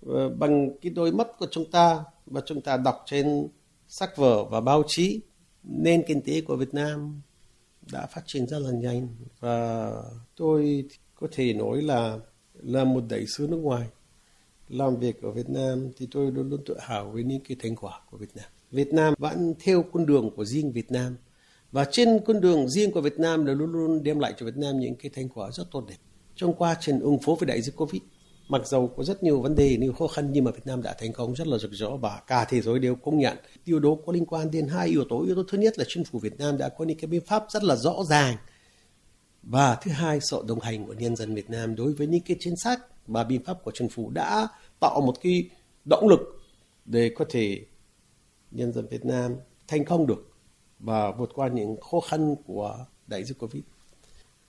ờ, 0.05 0.29
bằng 0.29 0.69
cái 0.81 0.91
đôi 0.91 1.12
mắt 1.12 1.27
của 1.39 1.48
chúng 1.51 1.72
ta 1.72 2.03
và 2.25 2.41
chúng 2.45 2.62
ta 2.62 2.77
đọc 2.77 3.03
trên 3.05 3.48
sách 3.88 4.17
vở 4.17 4.43
và 4.43 4.62
báo 4.62 4.83
chí, 4.88 5.22
nền 5.63 6.03
kinh 6.07 6.22
tế 6.22 6.41
của 6.41 6.55
Việt 6.55 6.74
Nam 6.74 7.22
đã 7.91 8.05
phát 8.05 8.22
triển 8.25 8.48
rất 8.48 8.60
là 8.60 8.72
nhanh 8.72 9.07
và 9.39 9.89
tôi 10.36 10.86
có 11.15 11.27
thể 11.31 11.53
nói 11.53 11.81
là 11.81 12.19
là 12.53 12.83
một 12.83 13.03
đại 13.10 13.25
sứ 13.27 13.48
nước 13.48 13.57
ngoài 13.57 13.88
làm 14.69 14.95
việc 14.95 15.22
ở 15.22 15.31
Việt 15.31 15.50
Nam 15.50 15.89
thì 15.98 16.07
tôi 16.12 16.31
luôn 16.31 16.50
luôn 16.50 16.62
tự 16.65 16.77
hào 16.79 17.10
với 17.12 17.24
những 17.24 17.41
cái 17.48 17.57
thành 17.63 17.75
quả 17.75 18.01
của 18.12 18.17
Việt 18.17 18.36
Nam. 18.36 18.45
Việt 18.72 18.93
Nam 18.93 19.13
vẫn 19.17 19.53
theo 19.60 19.83
con 19.93 20.05
đường 20.05 20.29
của 20.36 20.45
riêng 20.45 20.72
Việt 20.72 20.91
Nam 20.91 21.15
và 21.74 21.86
trên 21.92 22.20
con 22.25 22.42
đường 22.42 22.70
riêng 22.70 22.92
của 22.92 23.01
Việt 23.01 23.20
Nam 23.20 23.46
là 23.46 23.53
luôn 23.53 23.72
luôn 23.72 24.03
đem 24.03 24.20
lại 24.20 24.34
cho 24.38 24.46
Việt 24.46 24.58
Nam 24.58 24.80
những 24.80 24.96
cái 24.96 25.12
thành 25.15 25.30
quả 25.30 25.51
rất 25.51 25.63
tốt 25.72 25.84
đẹp. 25.88 25.96
Trong 26.36 26.53
quá 26.53 26.75
trình 26.80 27.00
ứng 27.00 27.20
phó 27.20 27.36
với 27.39 27.48
đại 27.48 27.62
dịch 27.62 27.75
Covid, 27.75 28.01
mặc 28.48 28.68
dầu 28.68 28.88
có 28.88 29.03
rất 29.03 29.24
nhiều 29.24 29.42
vấn 29.42 29.56
đề 29.56 29.77
nhiều 29.77 29.94
khó 29.94 30.08
khăn 30.08 30.30
nhưng 30.32 30.44
mà 30.44 30.51
Việt 30.51 30.65
Nam 30.65 30.82
đã 30.82 30.96
thành 31.00 31.13
công 31.13 31.36
rất 31.36 31.48
là 31.48 31.58
rực 31.58 31.72
rỡ 31.72 31.96
và 31.96 32.22
cả 32.27 32.46
thế 32.46 32.62
giới 32.62 32.80
đều 32.80 32.96
công 32.96 33.18
nhận. 33.18 33.38
Điều 33.65 33.80
đó 33.80 33.89
có 34.06 34.13
liên 34.13 34.25
quan 34.25 34.51
đến 34.51 34.68
hai 34.68 34.88
yếu 34.88 35.03
tố. 35.10 35.24
Yếu 35.25 35.36
tố 35.36 35.44
thứ 35.48 35.58
nhất 35.58 35.80
là 35.80 35.86
chính 35.88 36.03
phủ 36.03 36.20
Việt 36.20 36.38
Nam 36.38 36.58
đã 36.58 36.70
có 36.70 36.86
những 36.86 36.98
cái 36.98 37.08
biện 37.08 37.25
pháp 37.25 37.46
rất 37.50 37.63
là 37.63 37.75
rõ 37.75 37.96
ràng. 38.10 38.38
Và 39.44 39.75
thứ 39.75 39.92
hai 39.92 40.20
sự 40.22 40.44
đồng 40.48 40.60
hành 40.60 40.86
của 40.86 40.94
nhân 40.94 41.15
dân 41.15 41.36
Việt 41.36 41.50
Nam 41.50 41.75
đối 41.75 41.94
với 41.94 42.08
những 42.08 42.22
cái 42.22 42.38
chính 42.39 42.56
sách 42.63 42.80
và 43.08 43.24
biện 43.24 43.44
pháp 43.44 43.63
của 43.63 43.72
chính 43.74 43.89
phủ 43.89 44.10
đã 44.10 44.48
tạo 44.80 45.01
một 45.01 45.13
cái 45.22 45.50
động 45.86 46.08
lực 46.08 46.20
để 46.86 47.12
có 47.15 47.25
thể 47.30 47.65
nhân 48.51 48.74
dân 48.74 48.88
Việt 48.88 49.06
Nam 49.06 49.36
thành 49.68 49.86
công 49.86 50.08
được 50.08 50.33
và 50.84 51.12
vượt 51.12 51.30
qua 51.34 51.48
những 51.48 51.75
khó 51.92 52.00
khăn 52.00 52.36
của 52.46 52.86
đại 53.08 53.24
dịch 53.24 53.40
Covid 53.40 53.63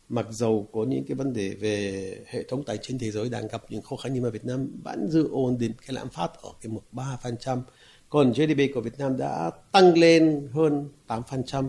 mặc 0.08 0.26
dầu 0.30 0.68
có 0.72 0.84
những 0.84 1.04
cái 1.04 1.14
vấn 1.14 1.32
đề 1.32 1.48
về 1.48 2.18
hệ 2.26 2.42
thống 2.42 2.64
tài 2.64 2.78
chính 2.82 2.98
thế 2.98 3.10
giới 3.10 3.28
đang 3.28 3.48
gặp 3.48 3.62
những 3.68 3.82
khó 3.82 3.96
khăn, 3.96 4.12
nhưng 4.14 4.22
mà 4.22 4.30
Việt 4.30 4.44
Nam 4.44 4.68
vẫn 4.84 5.08
giữ 5.10 5.28
ổn 5.30 5.58
định 5.58 5.72
cái 5.86 5.94
lạm 5.94 6.08
phát 6.08 6.30
ở 6.42 6.50
cái 6.60 6.72
mức 6.72 6.80
3%. 6.92 7.60
Còn 8.08 8.32
GDP 8.32 8.74
của 8.74 8.80
Việt 8.80 8.98
Nam 8.98 9.16
đã 9.16 9.50
tăng 9.72 9.98
lên 9.98 10.48
hơn 10.52 10.88
8%. 11.08 11.68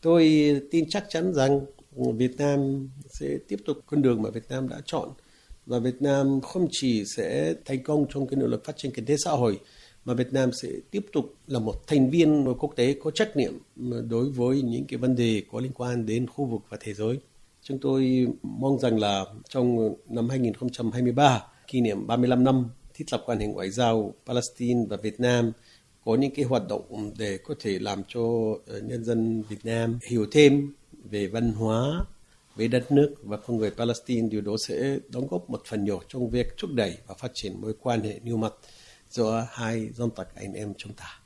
Tôi 0.00 0.52
tin 0.70 0.84
chắc 0.88 1.04
chắn 1.08 1.34
rằng 1.34 1.60
Việt 1.96 2.36
Nam 2.38 2.88
sẽ 3.08 3.38
tiếp 3.48 3.56
tục 3.66 3.76
con 3.86 4.02
đường 4.02 4.22
mà 4.22 4.30
Việt 4.30 4.48
Nam 4.48 4.68
đã 4.68 4.80
chọn 4.84 5.08
và 5.66 5.78
Việt 5.78 6.02
Nam 6.02 6.40
không 6.40 6.68
chỉ 6.70 7.04
sẽ 7.16 7.54
thành 7.64 7.82
công 7.82 8.06
trong 8.14 8.26
cái 8.26 8.36
nỗ 8.36 8.46
lực 8.46 8.64
phát 8.64 8.76
triển 8.76 8.92
kinh 8.92 9.04
tế 9.04 9.16
xã 9.24 9.30
hội 9.30 9.60
mà 10.04 10.14
Việt 10.14 10.32
Nam 10.32 10.50
sẽ 10.52 10.68
tiếp 10.90 11.06
tục 11.12 11.34
là 11.46 11.58
một 11.58 11.86
thành 11.86 12.10
viên 12.10 12.54
quốc 12.58 12.72
tế 12.76 12.96
có 13.04 13.10
trách 13.10 13.36
nhiệm 13.36 13.52
đối 14.08 14.30
với 14.30 14.62
những 14.62 14.84
cái 14.84 14.98
vấn 14.98 15.16
đề 15.16 15.42
có 15.52 15.60
liên 15.60 15.72
quan 15.74 16.06
đến 16.06 16.26
khu 16.26 16.44
vực 16.44 16.62
và 16.68 16.76
thế 16.80 16.94
giới. 16.94 17.18
Chúng 17.62 17.78
tôi 17.78 18.26
mong 18.42 18.78
rằng 18.78 18.98
là 18.98 19.24
trong 19.48 19.94
năm 20.08 20.28
2023, 20.28 21.42
kỷ 21.66 21.80
niệm 21.80 22.06
35 22.06 22.44
năm 22.44 22.68
thiết 22.94 23.04
lập 23.12 23.22
quan 23.26 23.38
hệ 23.38 23.46
ngoại 23.46 23.70
giao 23.70 24.14
Palestine 24.26 24.80
và 24.88 24.96
Việt 24.96 25.20
Nam, 25.20 25.52
có 26.04 26.14
những 26.14 26.34
cái 26.34 26.44
hoạt 26.44 26.62
động 26.68 27.12
để 27.18 27.38
có 27.38 27.54
thể 27.60 27.78
làm 27.78 28.02
cho 28.08 28.20
ờ, 28.66 28.80
nhân 28.80 29.04
dân 29.04 29.42
Việt 29.48 29.64
Nam 29.64 29.98
hiểu 30.10 30.26
thêm 30.32 30.74
về 31.10 31.26
văn 31.26 31.52
hóa, 31.52 32.04
về 32.56 32.68
đất 32.68 32.92
nước 32.92 33.14
và 33.22 33.36
con 33.36 33.56
người 33.56 33.70
Palestine, 33.70 34.28
điều 34.28 34.40
đó 34.40 34.52
sẽ 34.68 34.98
đóng 35.08 35.26
góp 35.30 35.50
một 35.50 35.62
phần 35.66 35.84
nhỏ 35.84 35.98
trong 36.08 36.30
việc 36.30 36.46
thúc 36.58 36.70
đẩy 36.74 36.96
và 37.06 37.14
phát 37.14 37.30
triển 37.34 37.60
mối 37.60 37.74
quan 37.82 38.00
hệ 38.00 38.20
nhiều 38.24 38.36
mặt 38.36 38.52
cho 39.14 39.46
hai 39.52 39.88
dân 39.92 40.10
tộc 40.10 40.26
anh 40.36 40.52
em 40.52 40.74
chúng 40.78 40.92
ta. 40.92 41.18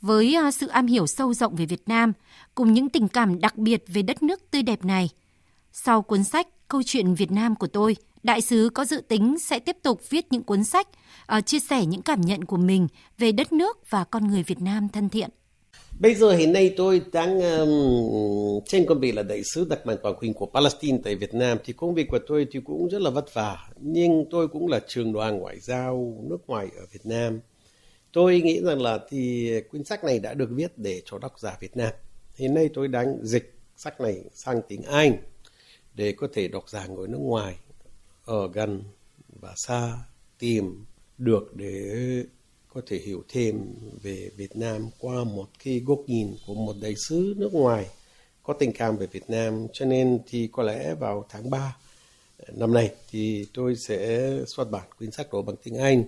Với 0.00 0.34
à, 0.34 0.50
sự 0.50 0.66
am 0.66 0.86
hiểu 0.86 1.06
sâu 1.06 1.34
rộng 1.34 1.56
về 1.56 1.66
Việt 1.66 1.82
Nam, 1.86 2.12
cùng 2.54 2.72
những 2.72 2.88
tình 2.88 3.08
cảm 3.08 3.40
đặc 3.40 3.56
biệt 3.56 3.84
về 3.86 4.02
đất 4.02 4.22
nước 4.22 4.50
tươi 4.50 4.62
đẹp 4.62 4.84
này, 4.84 5.10
sau 5.72 6.02
cuốn 6.02 6.24
sách 6.24 6.46
Câu 6.68 6.82
chuyện 6.82 7.14
Việt 7.14 7.30
Nam 7.30 7.54
của 7.54 7.66
tôi, 7.66 7.96
đại 8.22 8.40
sứ 8.40 8.70
có 8.74 8.84
dự 8.84 9.00
tính 9.08 9.38
sẽ 9.38 9.58
tiếp 9.58 9.76
tục 9.82 10.00
viết 10.10 10.26
những 10.30 10.42
cuốn 10.42 10.64
sách, 10.64 10.88
uh, 11.38 11.46
chia 11.46 11.58
sẻ 11.60 11.86
những 11.86 12.02
cảm 12.02 12.20
nhận 12.20 12.44
của 12.44 12.56
mình 12.56 12.88
về 13.18 13.32
đất 13.32 13.52
nước 13.52 13.90
và 13.90 14.04
con 14.04 14.28
người 14.28 14.42
Việt 14.42 14.60
Nam 14.60 14.88
thân 14.88 15.08
thiện. 15.08 15.30
Bây 15.98 16.14
giờ 16.14 16.30
hiện 16.30 16.52
nay 16.52 16.74
tôi 16.76 17.02
đang 17.12 17.40
um, 17.40 18.64
trên 18.66 18.86
công 18.86 19.00
việc 19.00 19.14
là 19.14 19.22
đại 19.22 19.42
sứ 19.44 19.66
đặc 19.70 19.86
mệnh 19.86 19.98
toàn 20.02 20.14
quyền 20.18 20.34
của 20.34 20.46
Palestine 20.46 20.98
tại 21.04 21.14
Việt 21.14 21.34
Nam 21.34 21.58
thì 21.64 21.72
công 21.72 21.94
việc 21.94 22.08
của 22.08 22.18
tôi 22.26 22.46
thì 22.50 22.60
cũng 22.64 22.88
rất 22.88 23.02
là 23.02 23.10
vất 23.10 23.34
vả 23.34 23.68
nhưng 23.80 24.24
tôi 24.30 24.48
cũng 24.48 24.68
là 24.68 24.80
trường 24.88 25.12
đoàn 25.12 25.38
ngoại 25.38 25.60
giao 25.60 26.24
nước 26.30 26.38
ngoài 26.46 26.68
ở 26.76 26.86
Việt 26.92 27.06
Nam 27.06 27.40
Tôi 28.16 28.40
nghĩ 28.40 28.60
rằng 28.60 28.82
là 28.82 28.98
thì 29.08 29.52
quyển 29.70 29.84
sách 29.84 30.04
này 30.04 30.18
đã 30.18 30.34
được 30.34 30.48
viết 30.50 30.78
để 30.78 31.02
cho 31.04 31.18
độc 31.18 31.38
giả 31.38 31.56
Việt 31.60 31.76
Nam. 31.76 31.92
Hiện 32.34 32.54
nay 32.54 32.70
tôi 32.74 32.88
đang 32.88 33.16
dịch 33.22 33.54
sách 33.76 34.00
này 34.00 34.24
sang 34.32 34.60
tiếng 34.68 34.82
Anh 34.82 35.16
để 35.94 36.12
có 36.12 36.28
thể 36.32 36.48
độc 36.48 36.68
giả 36.68 36.86
người 36.86 37.08
nước 37.08 37.18
ngoài 37.20 37.56
ở 38.24 38.48
gần 38.52 38.82
và 39.28 39.52
xa 39.56 39.98
tìm 40.38 40.84
được 41.18 41.56
để 41.56 41.92
có 42.76 42.82
thể 42.86 42.98
hiểu 42.98 43.22
thêm 43.28 43.74
về 44.02 44.30
Việt 44.36 44.56
Nam 44.56 44.88
qua 44.98 45.24
một 45.24 45.46
cái 45.64 45.82
góc 45.86 45.98
nhìn 46.06 46.36
của 46.46 46.54
một 46.54 46.76
đại 46.82 46.94
sứ 47.08 47.34
nước 47.36 47.52
ngoài 47.52 47.86
có 48.42 48.54
tình 48.54 48.72
cảm 48.72 48.96
về 48.96 49.06
Việt 49.06 49.30
Nam. 49.30 49.66
Cho 49.72 49.86
nên 49.86 50.18
thì 50.26 50.48
có 50.52 50.62
lẽ 50.62 50.94
vào 50.94 51.26
tháng 51.28 51.50
3 51.50 51.76
ờ, 52.38 52.44
năm 52.56 52.72
nay 52.72 52.90
thì 53.10 53.46
tôi 53.54 53.76
sẽ 53.76 54.30
xuất 54.46 54.70
bản 54.70 54.88
quyển 54.98 55.10
sách 55.10 55.32
đó 55.32 55.42
bằng 55.42 55.56
tiếng 55.62 55.76
Anh. 55.76 56.04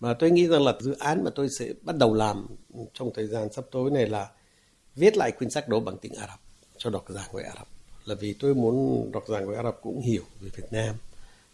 Mà 0.00 0.14
tôi 0.14 0.30
nghĩ 0.30 0.46
rằng 0.46 0.62
là 0.62 0.74
dự 0.80 0.96
án 0.98 1.24
mà 1.24 1.30
tôi 1.34 1.48
sẽ 1.58 1.72
bắt 1.82 1.96
đầu 1.96 2.14
làm 2.14 2.46
trong 2.94 3.10
thời 3.14 3.26
gian 3.26 3.52
sắp 3.52 3.64
tới 3.72 3.90
này 3.90 4.06
là 4.06 4.30
viết 4.96 5.16
lại 5.16 5.32
quyển 5.32 5.50
sách 5.50 5.68
đó 5.68 5.80
bằng 5.80 5.96
tiếng 5.98 6.14
Ả 6.14 6.26
Rập, 6.26 6.40
cho 6.76 6.90
độc 6.90 7.04
giả 7.08 7.28
người 7.32 7.42
Ả 7.42 7.52
Rập. 7.58 7.68
Là 8.04 8.14
vì 8.14 8.32
tôi 8.32 8.54
muốn 8.54 9.10
độc 9.12 9.24
giả 9.28 9.40
người 9.40 9.56
Ả 9.56 9.62
Rập 9.62 9.78
cũng 9.82 10.00
hiểu 10.00 10.22
về 10.40 10.50
Việt 10.56 10.68
Nam. 10.70 10.94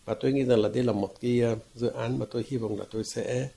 Và 0.05 0.15
tôi 0.21 0.33
nghĩ 0.33 0.45
rằng 0.45 0.59
là 0.59 0.69
đây 0.69 0.83
là 0.83 0.93
một 0.93 1.11
cái 1.21 1.41
ờ, 1.41 1.57
dự 1.75 1.89
án 1.89 2.19
mà 2.19 2.27
tôi 2.31 2.45
hy 2.49 2.57
vọng 2.57 2.79
là 2.79 2.85
tôi 2.91 3.05
sẽ 3.05 3.49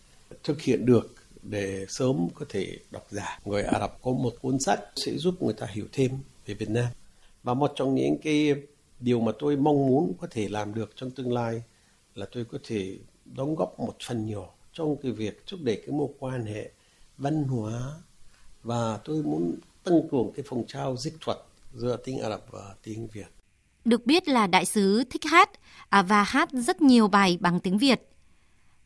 thực 0.44 0.62
hiện 0.62 0.86
được 0.86 1.16
để 1.44 1.86
sớm 1.90 2.28
có 2.34 2.46
thể 2.50 2.78
đọc 2.92 3.08
giả 3.10 3.40
người 3.46 3.64
Ả 3.64 3.80
Rập 3.80 4.02
có 4.02 4.12
một 4.12 4.34
cuốn 4.42 4.60
sách 4.60 4.80
sẽ 4.96 5.12
giúp 5.18 5.44
người 5.44 5.54
ta 5.54 5.68
hiểu 5.72 5.86
thêm 5.92 6.12
về 6.46 6.54
Việt 6.54 6.70
Nam 6.70 6.88
và 7.44 7.54
một 7.54 7.72
trong 7.76 7.96
những 7.96 8.18
cái 8.24 8.56
điều 9.00 9.20
mà 9.20 9.32
tôi 9.40 9.56
mong 9.56 9.88
muốn 9.88 10.14
có 10.22 10.28
thể 10.32 10.50
làm 10.50 10.74
được 10.74 10.92
trong 10.96 11.12
tương 11.12 11.34
lai 11.34 11.64
là 12.16 12.26
tôi 12.32 12.46
có 12.46 12.58
thể 12.64 12.98
đóng 13.26 13.56
góp 13.56 13.80
một 13.80 13.96
phần 14.08 14.26
nhỏ 14.30 14.50
trong 14.74 14.96
cái 15.04 15.12
việc 15.12 15.44
thúc 15.48 15.60
đẩy 15.64 15.76
cái 15.76 15.96
mối 15.96 16.08
quan 16.20 16.46
hệ 16.46 16.72
văn 17.18 17.44
hóa 17.44 17.82
và 18.64 18.98
tôi 18.98 19.24
muốn 19.24 19.56
tăng 19.84 20.10
cường 20.12 20.32
cái 20.36 20.46
phong 20.50 20.68
trào 20.68 20.98
dịch 20.98 21.14
thuật 21.22 21.38
giữa 21.74 21.98
tiếng 22.04 22.20
Ả 22.20 22.30
Rập 22.30 22.46
và 22.52 22.76
tiếng 22.84 23.08
Việt. 23.08 23.28
Được 23.86 24.06
biết 24.06 24.28
là 24.28 24.48
đại 24.48 24.66
sứ 24.66 25.04
thích 25.10 25.26
hát 25.26 25.50
à, 25.90 26.02
và 26.02 26.24
hát 26.24 26.50
rất 26.52 26.82
nhiều 26.82 27.08
bài 27.08 27.38
bằng 27.42 27.60
tiếng 27.60 27.78
Việt. 27.78 28.02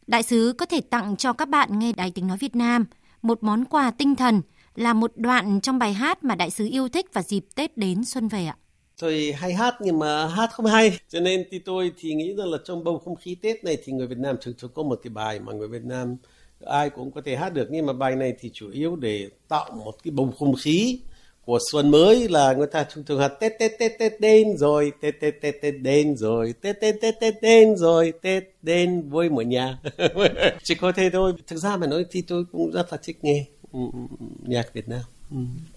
Đại 0.08 0.24
sứ 0.24 0.54
có 0.58 0.66
thể 0.66 0.82
tặng 0.82 1.16
cho 1.16 1.34
các 1.34 1.50
bạn 1.50 1.80
nghe 1.80 1.92
Đài 1.92 2.12
Tiếng 2.12 2.28
Nói 2.28 2.38
Việt 2.38 2.56
Nam 2.56 2.86
một 3.22 3.44
món 3.44 3.66
quà 3.66 3.92
tinh 3.92 4.16
thần 4.16 4.42
là 4.76 4.94
một 4.94 5.12
đoạn 5.16 5.62
trong 5.62 5.80
bài 5.80 5.94
hát 5.94 6.24
mà 6.24 6.36
đại 6.36 6.50
sứ 6.50 6.68
yêu 6.72 6.90
thích 6.90 7.14
vào 7.14 7.24
dịp 7.24 7.46
Tết 7.56 7.78
đến 7.78 8.04
xuân 8.06 8.28
về 8.28 8.46
ạ. 8.46 8.58
Tôi 9.00 9.34
hay 9.38 9.54
hát 9.54 9.76
nhưng 9.82 10.00
mà 10.00 10.28
hát 10.28 10.50
không 10.54 10.66
hay. 10.66 11.00
Cho 11.10 11.20
nên 11.20 11.44
thì 11.52 11.60
tôi 11.60 11.92
thì 12.00 12.14
nghĩ 12.14 12.34
rằng 12.38 12.48
là 12.48 12.58
trong 12.66 12.84
bầu 12.84 13.02
không 13.06 13.16
khí 13.16 13.36
tết 13.36 13.64
này 13.64 13.78
thì 13.84 13.94
người 13.94 14.08
việt 14.08 14.18
nam 14.18 14.36
thường 14.42 14.54
thường 14.58 14.72
có 14.74 14.84
một 14.84 15.00
cái 15.04 15.12
bài 15.12 15.40
mà 15.40 15.54
người 15.54 15.68
việt 15.68 15.84
nam 15.84 16.18
ai 16.66 16.90
cũng 16.90 17.12
có 17.12 17.22
thể 17.26 17.36
hát 17.36 17.54
được. 17.54 17.68
Nhưng 17.72 17.86
mà 17.86 17.94
bài 17.94 18.16
này 18.16 18.34
thì 18.40 18.50
chủ 18.54 18.70
yếu 18.72 18.96
để 18.96 19.30
tạo 19.48 19.72
một 19.86 20.04
cái 20.04 20.12
bầu 20.12 20.34
không 20.40 20.56
khí 20.56 21.00
của 21.46 21.60
xuân 21.72 21.92
mới 21.92 22.30
là 22.30 22.54
người 22.54 22.68
ta 22.68 22.84
thường 22.84 23.04
thường 23.04 23.20
hát 23.20 23.32
tết 23.40 23.52
tết 23.60 23.72
tết 23.80 23.92
tết 24.00 24.22
đến 24.22 24.58
rồi, 24.58 24.92
tết 25.02 25.20
tết 25.20 25.42
tết 25.42 25.62
tết 25.62 25.74
đến 25.82 26.18
rồi, 26.18 26.54
tết 26.62 26.82
tết 26.82 26.96
tết 27.02 27.16
tết 27.20 27.42
đến 27.42 27.76
rồi, 27.78 28.14
tết 28.22 28.44
đến 28.62 29.10
vui 29.10 29.30
mọi 29.30 29.46
nhà. 29.46 29.78
Chỉ 30.64 30.76
có 30.76 30.92
thế 30.92 31.10
thôi. 31.10 31.34
Thực 31.48 31.58
ra 31.58 31.78
mà 31.78 31.88
nói 31.88 32.06
thì 32.12 32.22
tôi 32.22 32.46
cũng 32.52 32.72
rất 32.72 32.88
là 32.92 32.98
thích 33.04 33.18
nghe 33.22 33.46
ừ, 33.74 33.80
ừ, 33.94 34.00
ừ, 34.20 34.26
nhạc 34.46 34.74
Việt 34.74 34.90
Nam. 34.90 35.02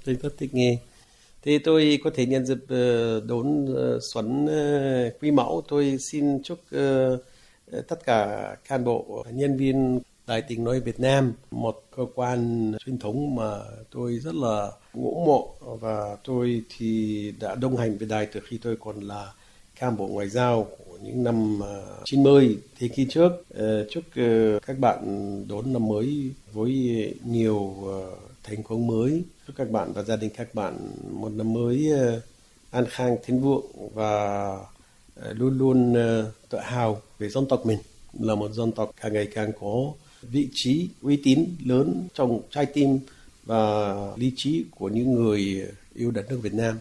Tôi 0.04 0.16
rất 0.22 0.38
thích 0.38 0.54
nghe. 0.54 0.78
Thì 1.42 1.58
tôi 1.58 1.98
có 2.04 2.10
thể 2.14 2.26
nhân 2.26 2.46
dịp 2.46 2.58
ờ, 2.68 3.20
đón 3.20 3.66
ờ, 3.76 3.98
Xuân 4.12 4.46
ờ, 4.46 5.10
Quý 5.20 5.30
Mão. 5.30 5.62
Tôi 5.68 5.96
xin 6.10 6.42
chúc 6.42 6.58
tất 7.88 8.04
cả 8.04 8.50
cán 8.68 8.84
bộ, 8.84 9.24
nhân 9.32 9.56
viên 9.56 10.00
Đài 10.26 10.42
tiếng 10.42 10.64
nói 10.64 10.80
Việt 10.80 11.00
Nam, 11.00 11.32
một 11.50 11.82
cơ 11.96 12.02
quan 12.14 12.72
truyền 12.84 12.98
thống 12.98 13.34
mà 13.34 13.58
tôi 13.90 14.18
rất 14.18 14.34
là 14.34 14.70
ngưỡng 14.94 15.24
mộ 15.24 15.54
và 15.60 16.16
tôi 16.24 16.62
thì 16.76 17.32
đã 17.40 17.54
đồng 17.54 17.76
hành 17.76 17.98
với 17.98 18.08
đài 18.08 18.26
từ 18.26 18.40
khi 18.48 18.58
tôi 18.62 18.76
còn 18.80 19.00
là 19.00 19.32
cán 19.80 19.96
bộ 19.96 20.06
ngoại 20.06 20.28
giao 20.28 20.62
của 20.78 20.98
những 21.02 21.24
năm 21.24 21.62
à, 21.62 21.74
90 22.04 22.58
thế 22.78 22.88
kỷ 22.88 23.06
trước. 23.10 23.32
Ờ, 23.54 23.86
chúc 23.90 24.04
ờ, 24.16 24.58
các 24.66 24.78
bạn 24.78 24.98
đón 25.48 25.72
năm 25.72 25.88
mới 25.88 26.30
với 26.52 26.72
nhiều 27.24 27.74
ờ, 27.86 28.16
thành 28.42 28.62
công 28.62 28.86
mới. 28.86 29.22
Chúc 29.46 29.56
các 29.56 29.70
bạn 29.70 29.92
và 29.92 30.02
gia 30.02 30.16
đình 30.16 30.30
các 30.36 30.54
bạn 30.54 30.78
một 31.10 31.32
năm 31.32 31.52
mới 31.52 31.90
an 32.70 32.84
khang 32.88 33.16
thịnh 33.24 33.40
vượng 33.40 33.66
và 33.94 34.56
luôn 35.30 35.58
luôn 35.58 35.94
tự 36.48 36.58
hào 36.58 37.02
về 37.18 37.28
dân 37.28 37.46
tộc 37.48 37.66
mình 37.66 37.78
là 38.20 38.34
một 38.34 38.52
dân 38.52 38.72
tộc 38.72 38.90
càng 39.00 39.12
ngày 39.12 39.28
càng 39.34 39.52
có 39.60 39.92
vị 40.30 40.48
trí 40.52 40.88
uy 41.02 41.20
tín 41.24 41.46
lớn 41.64 42.08
trong 42.14 42.40
trái 42.50 42.66
tim 42.66 42.98
và 43.44 43.94
lý 44.16 44.32
trí 44.36 44.64
của 44.70 44.88
những 44.88 45.14
người 45.14 45.66
yêu 45.94 46.10
đất 46.10 46.26
nước 46.30 46.38
Việt 46.42 46.54
Nam. 46.54 46.78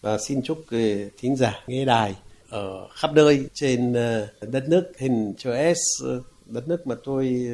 Và 0.00 0.18
xin 0.18 0.42
chúc 0.42 0.58
ờ, 0.70 0.78
thính 1.18 1.36
giả 1.36 1.64
nghe 1.66 1.84
đài 1.84 2.14
ở 2.48 2.88
khắp 2.94 3.12
nơi 3.14 3.46
trên 3.54 3.92
ờ, 3.92 4.28
đất 4.40 4.68
nước 4.68 4.92
hình 4.98 5.34
chữ 5.38 5.50
S 5.74 6.04
ờ, 6.04 6.22
đất 6.46 6.68
nước 6.68 6.86
mà 6.86 6.94
tôi 7.04 7.48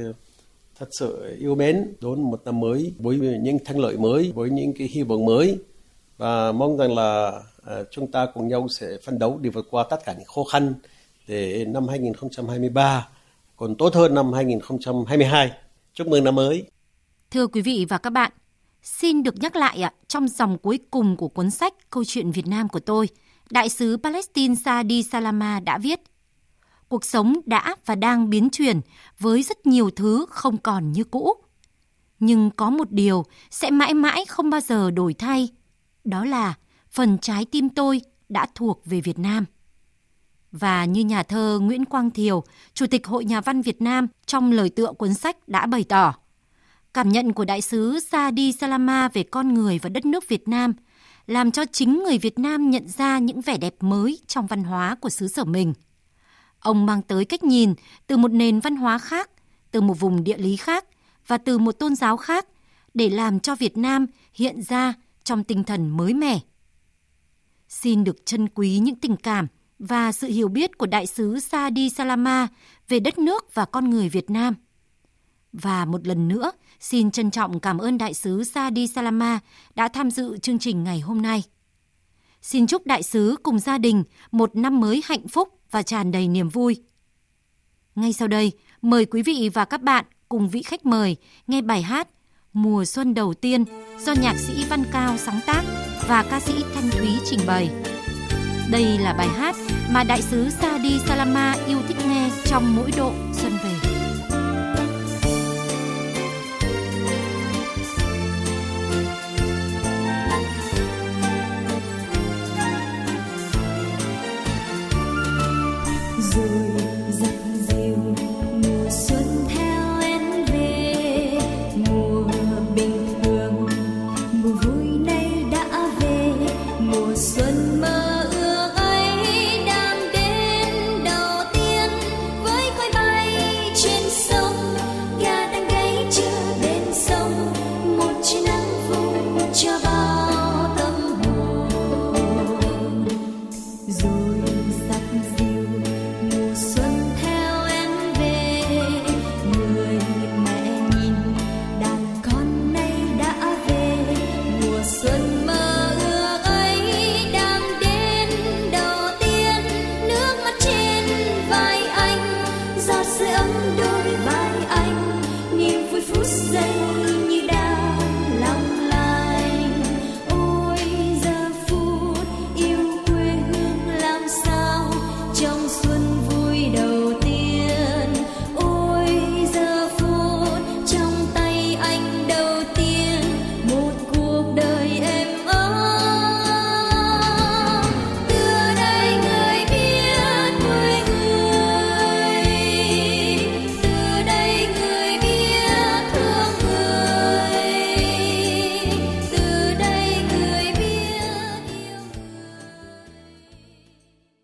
thật 0.79 0.89
sự 0.99 1.37
yêu 1.41 1.55
mến, 1.55 1.95
đón 2.01 2.23
một 2.23 2.43
năm 2.45 2.61
mới 2.61 2.93
với 2.99 3.19
những 3.19 3.59
thắng 3.65 3.79
lợi 3.79 3.97
mới, 3.97 4.33
với 4.35 4.51
những 4.51 4.73
cái 4.73 4.89
hy 4.89 5.03
vọng 5.03 5.25
mới. 5.25 5.59
Và 6.17 6.53
mong 6.53 6.77
rằng 6.77 6.95
là 6.95 7.41
chúng 7.91 8.11
ta 8.11 8.27
cùng 8.35 8.49
nhau 8.49 8.67
sẽ 8.69 8.87
phấn 9.05 9.19
đấu 9.19 9.39
để 9.43 9.51
vượt 9.51 9.67
qua 9.71 9.85
tất 9.91 10.05
cả 10.05 10.15
những 10.19 10.27
khó 10.35 10.45
khăn 10.45 10.75
để 11.29 11.65
năm 11.65 11.89
2023 11.89 13.09
còn 13.57 13.77
tốt 13.77 13.95
hơn 13.95 14.15
năm 14.15 14.33
2022. 14.33 15.51
Chúc 15.93 16.09
mừng 16.09 16.25
năm 16.25 16.35
mới. 16.35 16.71
Thưa 17.31 17.47
quý 17.47 17.61
vị 17.61 17.87
và 17.89 17.99
các 17.99 18.11
bạn, 18.11 18.33
xin 18.83 19.23
được 19.23 19.35
nhắc 19.41 19.57
lại 19.57 19.83
ạ, 19.83 19.93
trong 20.09 20.29
dòng 20.29 20.59
cuối 20.59 20.79
cùng 20.91 21.17
của 21.17 21.29
cuốn 21.29 21.51
sách 21.51 21.75
Câu 21.91 22.05
chuyện 22.05 22.31
Việt 22.31 22.47
Nam 22.47 22.69
của 22.69 22.81
tôi, 22.81 23.09
Đại 23.51 23.69
sứ 23.69 23.97
Palestine 24.03 24.55
Sadi 24.55 25.03
Salama 25.03 25.61
đã 25.61 25.79
viết 25.79 26.01
Cuộc 26.89 27.05
sống 27.05 27.35
đã 27.47 27.77
và 27.87 27.95
đang 27.95 28.31
biến 28.31 28.51
chuyển 28.51 28.81
với 29.19 29.43
rất 29.43 29.67
nhiều 29.67 29.91
thứ 29.91 30.27
không 30.29 30.59
còn 30.59 30.93
như 30.93 31.05
cũ. 31.05 31.35
Nhưng 32.19 32.51
có 32.51 32.71
một 32.71 32.91
điều 32.91 33.25
sẽ 33.51 33.71
mãi 33.71 33.95
mãi 33.95 34.25
không 34.29 34.51
bao 34.51 34.61
giờ 34.61 34.91
đổi 34.91 35.15
thay, 35.15 35.49
đó 36.05 36.25
là 36.25 36.55
phần 36.91 37.19
trái 37.19 37.45
tim 37.45 37.69
tôi 37.69 38.01
đã 38.29 38.47
thuộc 38.55 38.83
về 38.85 39.01
Việt 39.01 39.19
Nam. 39.19 39.45
Và 40.53 40.85
như 40.85 41.05
nhà 41.05 41.23
thơ 41.23 41.59
Nguyễn 41.63 41.85
Quang 41.85 42.11
Thiều, 42.11 42.45
Chủ 42.75 42.87
tịch 42.87 43.07
Hội 43.07 43.25
Nhà 43.25 43.41
văn 43.41 43.63
Việt 43.63 43.83
Nam 43.83 44.07
trong 44.27 44.53
lời 44.53 44.71
tựa 44.71 44.93
cuốn 44.99 45.15
sách 45.15 45.49
đã 45.49 45.67
bày 45.67 45.85
tỏ, 45.85 46.15
cảm 46.95 47.09
nhận 47.09 47.33
của 47.33 47.45
đại 47.45 47.61
sứ 47.61 48.01
Sadi 48.01 48.53
Salama 48.53 49.09
về 49.09 49.23
con 49.23 49.55
người 49.55 49.79
và 49.83 49.89
đất 49.89 50.07
nước 50.07 50.29
Việt 50.29 50.49
Nam 50.49 50.75
làm 51.27 51.51
cho 51.51 51.65
chính 51.73 52.03
người 52.03 52.19
Việt 52.19 52.39
Nam 52.39 52.71
nhận 52.71 52.89
ra 52.89 53.19
những 53.19 53.41
vẻ 53.41 53.59
đẹp 53.59 53.75
mới 53.81 54.19
trong 54.27 54.47
văn 54.47 54.65
hóa 54.65 54.95
của 55.01 55.11
xứ 55.11 55.29
sở 55.29 55.45
mình. 55.45 55.75
Ông 56.61 56.87
mang 56.87 57.03
tới 57.03 57.25
cách 57.25 57.45
nhìn 57.45 57.75
từ 58.07 58.17
một 58.17 58.33
nền 58.33 58.61
văn 58.61 58.77
hóa 58.77 58.99
khác, 58.99 59.31
từ 59.71 59.81
một 59.81 59.95
vùng 60.01 60.25
địa 60.25 60.39
lý 60.39 60.57
khác 60.57 60.85
và 61.27 61.39
từ 61.39 61.59
một 61.59 61.73
tôn 61.73 61.95
giáo 61.95 62.17
khác 62.17 62.47
để 62.95 63.09
làm 63.09 63.41
cho 63.41 63.57
Việt 63.57 63.77
Nam 63.77 64.07
hiện 64.35 64.63
ra 64.63 64.95
trong 65.25 65.45
tinh 65.45 65.65
thần 65.65 65.89
mới 65.89 66.15
mẻ. 66.15 66.41
Xin 67.69 68.05
được 68.05 68.27
trân 68.27 68.49
quý 68.49 68.79
những 68.79 68.97
tình 68.97 69.17
cảm 69.17 69.47
và 69.79 70.13
sự 70.13 70.29
hiểu 70.29 70.49
biết 70.49 70.79
của 70.79 70.87
đại 70.87 71.07
sứ 71.07 71.39
Sadi 71.41 71.91
Salama 71.91 72.49
về 72.89 73.01
đất 73.01 73.19
nước 73.19 73.55
và 73.55 73.65
con 73.65 73.91
người 73.91 74.09
Việt 74.09 74.31
Nam. 74.31 74.55
Và 75.53 75.85
một 75.85 76.07
lần 76.07 76.29
nữa, 76.29 76.53
xin 76.81 77.11
trân 77.11 77.31
trọng 77.31 77.61
cảm 77.61 77.79
ơn 77.79 77.99
đại 77.99 78.15
sứ 78.15 78.45
Sadi 78.45 78.87
Salama 78.87 79.39
đã 79.75 79.89
tham 79.89 80.11
dự 80.11 80.39
chương 80.39 80.59
trình 80.59 80.85
ngày 80.85 81.01
hôm 81.01 81.23
nay. 81.23 81.43
Xin 82.43 82.67
chúc 82.67 82.87
đại 82.87 83.03
sứ 83.03 83.37
cùng 83.43 83.59
gia 83.59 83.79
đình 83.79 84.05
một 84.31 84.57
năm 84.57 84.81
mới 84.81 85.03
hạnh 85.05 85.29
phúc 85.29 85.49
và 85.71 85.83
tràn 85.83 86.13
đầy 86.13 86.29
niềm 86.29 86.49
vui. 86.49 86.83
Ngay 87.95 88.13
sau 88.13 88.29
đây, 88.29 88.53
mời 88.83 89.05
quý 89.05 89.23
vị 89.23 89.51
và 89.55 89.65
các 89.65 89.83
bạn 89.83 90.05
cùng 90.29 90.49
vị 90.49 90.63
khách 90.63 90.87
mời 90.87 91.17
nghe 91.47 91.63
bài 91.63 91.83
hát 91.83 92.09
Mùa 92.57 92.85
xuân 92.85 93.15
đầu 93.15 93.35
tiên 93.35 93.65
do 94.01 94.13
nhạc 94.23 94.39
sĩ 94.39 94.65
Văn 94.69 94.85
Cao 94.93 95.17
sáng 95.17 95.41
tác 95.47 95.63
và 96.09 96.25
ca 96.31 96.41
sĩ 96.41 96.65
Thanh 96.75 96.91
Thúy 96.91 97.09
trình 97.25 97.41
bày. 97.47 97.71
Đây 98.71 98.99
là 98.99 99.13
bài 99.13 99.29
hát 99.29 99.57
mà 99.91 100.05
đại 100.05 100.23
sứ 100.23 100.51
Sadi 100.51 100.99
Salama 101.07 101.55
yêu 101.67 101.79
thích 101.89 101.97
nghe 102.09 102.31
trong 102.45 102.77
mỗi 102.77 102.91
độ 102.97 103.13
xuân 103.33 103.53
về. 103.65 103.97
rồi 116.19 116.83
giặc 117.11 117.56